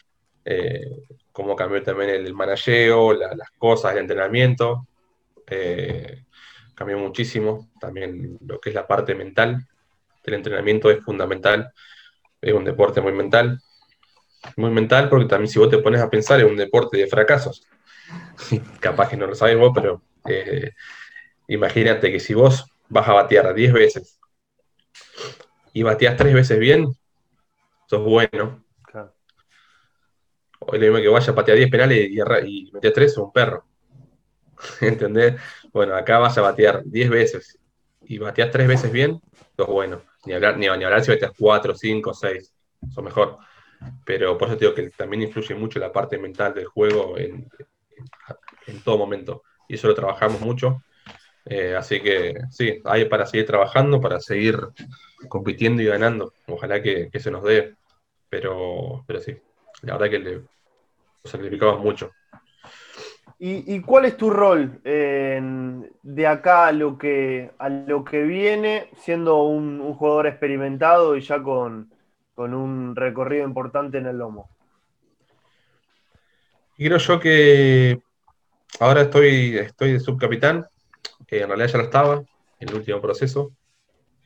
Eh, 0.44 0.84
cómo 1.32 1.56
cambió 1.56 1.82
también 1.82 2.10
el 2.10 2.34
manageo, 2.34 3.14
las 3.14 3.50
cosas, 3.58 3.92
el 3.92 3.98
entrenamiento. 3.98 4.86
Eh, 5.46 6.24
cambió 6.74 6.98
muchísimo. 6.98 7.70
También 7.80 8.38
lo 8.46 8.60
que 8.60 8.68
es 8.68 8.74
la 8.74 8.86
parte 8.86 9.14
mental 9.14 9.66
del 10.22 10.34
entrenamiento 10.34 10.90
es 10.90 11.02
fundamental. 11.02 11.72
Es 12.40 12.52
un 12.52 12.64
deporte 12.64 13.00
muy 13.00 13.12
mental. 13.12 13.58
Muy 14.56 14.70
mental 14.70 15.08
porque 15.08 15.26
también 15.26 15.48
si 15.48 15.58
vos 15.58 15.70
te 15.70 15.78
pones 15.78 16.00
a 16.00 16.10
pensar 16.10 16.40
es 16.40 16.46
un 16.46 16.56
deporte 16.56 16.98
de 16.98 17.06
fracasos. 17.06 17.66
Capaz 18.80 19.08
que 19.08 19.16
no 19.16 19.26
lo 19.26 19.34
sabes 19.34 19.56
vos, 19.56 19.72
pero 19.74 20.02
eh, 20.30 20.72
imagínate 21.48 22.10
que 22.10 22.20
si 22.20 22.34
vos 22.34 22.64
vas 22.88 23.08
a 23.08 23.12
batear 23.12 23.54
10 23.54 23.72
veces 23.72 24.20
y 25.72 25.82
bateas 25.82 26.16
tres 26.16 26.34
veces 26.34 26.58
bien, 26.58 26.88
sos 27.86 28.04
bueno. 28.04 28.64
Claro. 28.84 29.14
Hoy 30.60 30.78
le 30.78 30.86
digo 30.86 31.00
que 31.00 31.08
vaya 31.08 31.32
a 31.32 31.34
patear 31.34 31.56
10 31.56 31.70
penales 31.70 31.98
y, 32.10 32.18
y 32.18 32.72
metías 32.72 32.94
3, 32.94 33.12
es 33.12 33.18
un 33.18 33.32
perro. 33.32 33.64
¿Entendés? 34.80 35.40
Bueno, 35.72 35.94
acá 35.94 36.18
vas 36.18 36.36
a 36.38 36.42
batear 36.42 36.82
10 36.84 37.10
veces 37.10 37.58
y 38.02 38.18
bateas 38.18 38.50
tres 38.50 38.66
veces 38.66 38.90
bien, 38.90 39.20
sos 39.56 39.68
bueno. 39.68 40.02
Ni 40.26 40.32
hablar, 40.32 40.58
ni, 40.58 40.66
hablar 40.66 41.02
si 41.04 41.12
bateas 41.12 41.32
4, 41.38 41.74
5, 41.74 42.12
6, 42.12 42.54
sos 42.92 43.04
mejor. 43.04 43.38
Pero 44.04 44.36
por 44.36 44.48
eso 44.48 44.56
te 44.56 44.64
digo 44.64 44.74
que 44.74 44.90
también 44.90 45.22
influye 45.22 45.54
mucho 45.54 45.78
la 45.78 45.92
parte 45.92 46.18
mental 46.18 46.52
del 46.52 46.66
juego 46.66 47.16
en, 47.16 47.48
en 48.66 48.82
todo 48.82 48.98
momento. 48.98 49.44
Y 49.70 49.74
eso 49.74 49.86
lo 49.86 49.94
trabajamos 49.94 50.40
mucho. 50.40 50.82
Eh, 51.44 51.76
así 51.76 52.00
que 52.00 52.34
sí, 52.50 52.82
hay 52.84 53.04
para 53.04 53.24
seguir 53.24 53.46
trabajando, 53.46 54.00
para 54.00 54.18
seguir 54.18 54.58
compitiendo 55.28 55.80
y 55.80 55.86
ganando. 55.86 56.32
Ojalá 56.48 56.82
que, 56.82 57.08
se 57.20 57.30
nos 57.30 57.44
dé, 57.44 57.76
pero, 58.28 59.04
pero 59.06 59.20
sí, 59.20 59.36
la 59.82 59.92
verdad 59.96 60.10
que 60.10 60.18
le 60.18 60.40
sacrificamos 61.22 61.78
mucho. 61.78 62.10
¿Y, 63.38 63.80
cuál 63.80 64.06
es 64.06 64.16
tu 64.18 64.28
rol 64.28 64.80
de 64.82 66.26
acá 66.26 66.66
a 66.66 66.72
lo, 66.72 66.98
que, 66.98 67.52
a 67.58 67.68
lo 67.70 68.04
que 68.04 68.22
viene, 68.24 68.90
siendo 68.98 69.44
un, 69.44 69.94
jugador 69.94 70.26
experimentado 70.26 71.16
y 71.16 71.20
ya 71.20 71.40
con, 71.40 71.90
un 72.36 72.96
recorrido 72.96 73.44
importante 73.46 73.98
en 73.98 74.06
el 74.06 74.18
lomo? 74.18 74.50
creo 76.76 76.98
yo 76.98 77.20
que 77.20 78.02
ahora 78.78 79.02
estoy, 79.02 79.58
estoy 79.58 79.92
de 79.92 80.00
subcapitán, 80.00 80.66
en 81.28 81.48
realidad 81.48 81.68
ya 81.68 81.78
lo 81.78 81.84
estaba, 81.84 82.22
en 82.60 82.68
el 82.68 82.74
último 82.74 83.00
proceso. 83.00 83.52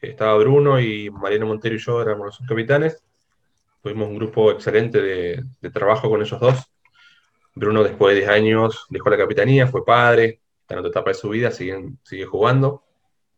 Estaba 0.00 0.36
Bruno 0.36 0.80
y 0.80 1.10
Mariano 1.10 1.46
Montero 1.46 1.74
y 1.74 1.78
yo 1.78 2.02
éramos 2.02 2.26
los 2.26 2.36
subcapitanes. 2.36 3.02
Tuvimos 3.82 4.08
un 4.08 4.16
grupo 4.16 4.50
excelente 4.50 5.00
de, 5.00 5.70
trabajo 5.70 6.10
con 6.10 6.20
ellos 6.20 6.38
dos. 6.40 6.64
Bruno 7.54 7.82
después 7.82 8.14
de 8.14 8.20
10 8.22 8.30
años 8.30 8.86
dejó 8.90 9.10
la 9.10 9.16
capitanía, 9.16 9.66
fue 9.66 9.84
padre, 9.84 10.40
está 10.60 10.74
en 10.74 10.80
otra 10.80 10.90
etapa 10.90 11.10
de 11.10 11.14
su 11.14 11.28
vida, 11.28 11.50
sigue, 11.50 11.90
sigue 12.02 12.26
jugando, 12.26 12.82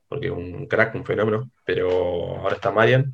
porque 0.08 0.26
es 0.26 0.32
un 0.32 0.66
crack, 0.66 0.94
un 0.94 1.04
fenómeno, 1.04 1.50
pero 1.64 2.38
ahora 2.38 2.54
está 2.54 2.70
Marian. 2.70 3.12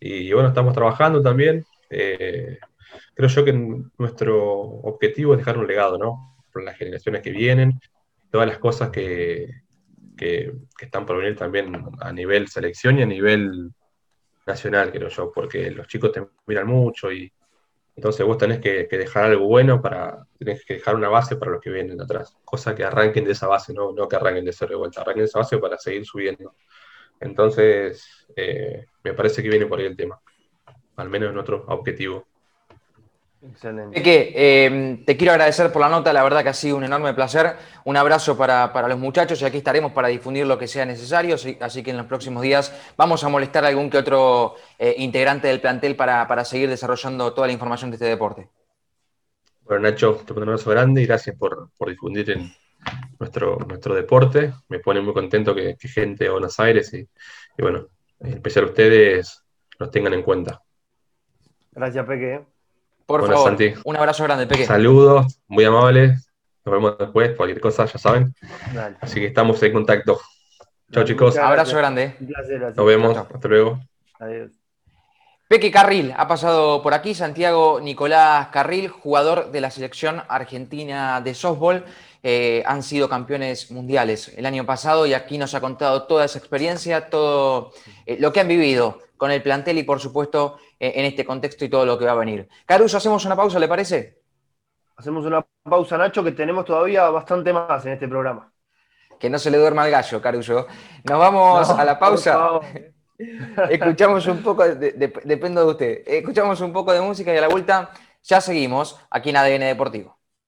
Y 0.00 0.32
bueno, 0.32 0.48
estamos 0.48 0.74
trabajando 0.74 1.20
también. 1.22 1.64
Eh, 1.90 2.58
creo 3.14 3.28
yo 3.28 3.44
que 3.44 3.52
nuestro 3.98 4.40
objetivo 4.42 5.32
es 5.32 5.38
dejar 5.38 5.58
un 5.58 5.66
legado, 5.66 5.98
¿no? 5.98 6.33
Para 6.54 6.66
las 6.66 6.78
generaciones 6.78 7.20
que 7.20 7.32
vienen 7.32 7.80
todas 8.30 8.48
las 8.48 8.58
cosas 8.58 8.90
que, 8.90 9.62
están 10.80 11.04
por 11.04 11.18
venir 11.18 11.36
también 11.36 11.72
a 12.00 12.12
nivel 12.12 12.48
selección 12.48 12.98
y 12.98 13.02
a 13.02 13.06
nivel 13.06 13.72
nacional, 14.46 14.92
creo 14.92 15.08
yo, 15.08 15.32
porque 15.32 15.70
los 15.70 15.88
chicos 15.88 16.12
te 16.12 16.24
miran 16.46 16.68
mucho 16.68 17.12
y 17.12 17.32
entonces 17.96 18.24
vos 18.24 18.38
tenés 18.38 18.60
que, 18.60 18.86
dejar 18.86 19.24
algo 19.24 19.46
bueno 19.46 19.82
para, 19.82 20.26
tenés 20.38 20.64
que 20.64 20.74
dejar 20.74 20.94
una 20.94 21.08
base 21.08 21.36
para 21.36 21.50
los 21.50 21.60
que 21.60 21.70
vienen 21.70 22.00
atrás, 22.00 22.36
cosa 22.44 22.74
que 22.74 22.84
arranquen 22.84 23.24
de 23.24 23.32
esa 23.32 23.46
base, 23.46 23.74
no, 23.74 23.92
no 23.92 24.08
que 24.08 24.16
arranquen 24.16 24.44
de 24.44 24.52
cero 24.52 24.70
de 24.70 24.76
vuelta, 24.76 25.00
arranquen 25.00 25.22
de 25.22 25.28
esa 25.28 25.40
base 25.40 25.58
para 25.58 25.76
seguir 25.78 26.06
subiendo. 26.06 26.54
Entonces, 27.20 28.26
eh, 28.36 28.86
me 29.02 29.14
parece 29.14 29.42
que 29.42 29.48
viene 29.48 29.66
por 29.66 29.80
ahí 29.80 29.86
el 29.86 29.96
tema, 29.96 30.20
al 30.96 31.08
menos 31.08 31.28
en 31.30 31.34
nuestro 31.34 31.64
objetivo. 31.68 32.26
Excelente. 33.50 34.02
Que, 34.02 34.32
eh, 34.34 35.02
te 35.04 35.16
quiero 35.16 35.32
agradecer 35.32 35.70
por 35.70 35.82
la 35.82 35.88
nota, 35.88 36.12
la 36.12 36.22
verdad 36.22 36.42
que 36.42 36.48
ha 36.48 36.54
sido 36.54 36.76
un 36.76 36.84
enorme 36.84 37.12
placer. 37.12 37.56
Un 37.84 37.96
abrazo 37.96 38.36
para, 38.38 38.88
los 38.88 38.98
muchachos 38.98 39.40
y 39.42 39.44
aquí 39.44 39.58
estaremos 39.58 39.92
para 39.92 40.08
difundir 40.08 40.46
lo 40.46 40.56
que 40.56 40.66
sea 40.66 40.86
necesario. 40.86 41.36
Así, 41.60 41.82
que 41.82 41.90
en 41.90 41.96
los 41.98 42.06
próximos 42.06 42.42
días 42.42 42.94
vamos 42.96 43.22
a 43.22 43.28
molestar 43.28 43.64
a 43.64 43.68
algún 43.68 43.90
que 43.90 43.98
otro 43.98 44.54
eh, 44.78 44.94
integrante 44.98 45.48
del 45.48 45.60
plantel 45.60 45.94
para, 45.94 46.44
seguir 46.44 46.70
desarrollando 46.70 47.34
toda 47.34 47.46
la 47.46 47.52
información 47.52 47.90
de 47.90 47.96
este 47.96 48.06
deporte. 48.06 48.48
Bueno, 49.62 49.82
Nacho, 49.82 50.22
te 50.26 50.32
mando 50.32 50.42
un 50.42 50.48
abrazo 50.50 50.70
grande 50.70 51.02
y 51.02 51.06
gracias 51.06 51.36
por, 51.36 51.70
difundir 51.86 52.30
en 52.30 52.50
nuestro, 53.18 53.58
nuestro 53.68 53.94
deporte. 53.94 54.54
Me 54.68 54.78
pone 54.78 55.00
muy 55.00 55.12
contento 55.12 55.54
que, 55.54 55.76
gente 55.80 56.24
de 56.24 56.30
Buenos 56.30 56.58
Aires 56.60 56.92
y, 56.94 57.00
y 57.00 57.62
bueno, 57.62 57.88
en 58.20 58.34
especial 58.34 58.64
ustedes 58.66 59.42
nos 59.78 59.90
tengan 59.90 60.14
en 60.14 60.22
cuenta. 60.22 60.62
Gracias, 61.72 62.06
Peque. 62.06 62.53
Por 63.06 63.26
favor, 63.26 63.56
un 63.84 63.96
abrazo 63.96 64.24
grande, 64.24 64.46
Peque. 64.46 64.66
Saludos, 64.66 65.40
muy 65.46 65.64
amables. 65.64 66.30
Nos 66.64 66.74
vemos 66.74 66.96
después, 66.98 67.36
cualquier 67.36 67.60
cosa, 67.60 67.84
ya 67.84 67.98
saben. 67.98 68.34
Así 69.00 69.20
que 69.20 69.26
estamos 69.26 69.62
en 69.62 69.72
contacto. 69.72 70.18
Chao 70.90 71.04
chicos. 71.04 71.36
Abrazo 71.36 71.76
grande. 71.76 72.16
Un 72.20 72.26
placer. 72.28 72.60
Nos 72.74 72.86
vemos. 72.86 73.16
Hasta 73.16 73.48
luego. 73.48 73.80
Adiós. 74.18 74.52
Peque 75.46 75.70
Carril 75.70 76.14
ha 76.16 76.26
pasado 76.26 76.82
por 76.82 76.94
aquí, 76.94 77.14
Santiago 77.14 77.78
Nicolás 77.78 78.48
Carril, 78.48 78.88
jugador 78.88 79.50
de 79.52 79.60
la 79.60 79.70
selección 79.70 80.22
argentina 80.26 81.20
de 81.20 81.34
softball. 81.34 81.84
Eh, 82.22 82.62
han 82.64 82.82
sido 82.82 83.10
campeones 83.10 83.70
mundiales 83.70 84.32
el 84.38 84.46
año 84.46 84.64
pasado 84.64 85.04
y 85.04 85.12
aquí 85.12 85.36
nos 85.36 85.54
ha 85.54 85.60
contado 85.60 86.04
toda 86.04 86.24
esa 86.24 86.38
experiencia, 86.38 87.10
todo 87.10 87.72
eh, 88.06 88.16
lo 88.18 88.32
que 88.32 88.40
han 88.40 88.48
vivido 88.48 89.00
con 89.18 89.30
el 89.30 89.42
plantel 89.42 89.76
y 89.76 89.82
por 89.82 90.00
supuesto 90.00 90.56
eh, 90.80 90.94
en 90.96 91.04
este 91.04 91.26
contexto 91.26 91.66
y 91.66 91.68
todo 91.68 91.84
lo 91.84 91.98
que 91.98 92.06
va 92.06 92.12
a 92.12 92.16
venir. 92.16 92.48
Caruso, 92.64 92.96
hacemos 92.96 93.26
una 93.26 93.36
pausa, 93.36 93.58
¿le 93.58 93.68
parece? 93.68 94.22
Hacemos 94.96 95.26
una 95.26 95.44
pausa, 95.62 95.98
Nacho, 95.98 96.24
que 96.24 96.32
tenemos 96.32 96.64
todavía 96.64 97.10
bastante 97.10 97.52
más 97.52 97.84
en 97.84 97.92
este 97.92 98.08
programa. 98.08 98.50
Que 99.20 99.28
no 99.28 99.38
se 99.38 99.50
le 99.50 99.58
duerma 99.58 99.82
al 99.82 99.90
gallo, 99.90 100.22
Caruso. 100.22 100.66
Nos 101.04 101.18
vamos 101.18 101.68
a 101.68 101.84
la 101.84 101.98
pausa. 101.98 102.60
Escuchamos 103.70 104.26
un 104.26 104.42
poco, 104.42 104.64
dependo 104.64 105.64
de 105.64 105.70
usted, 105.70 106.02
escuchamos 106.06 106.60
un 106.60 106.72
poco 106.72 106.92
de 106.92 107.00
música 107.00 107.32
y 107.32 107.36
a 107.36 107.40
la 107.40 107.48
vuelta 107.48 107.90
ya 108.22 108.40
seguimos 108.40 108.98
aquí 109.10 109.30
en 109.30 109.36
ADN 109.36 109.60
Deportivo. 109.60 110.16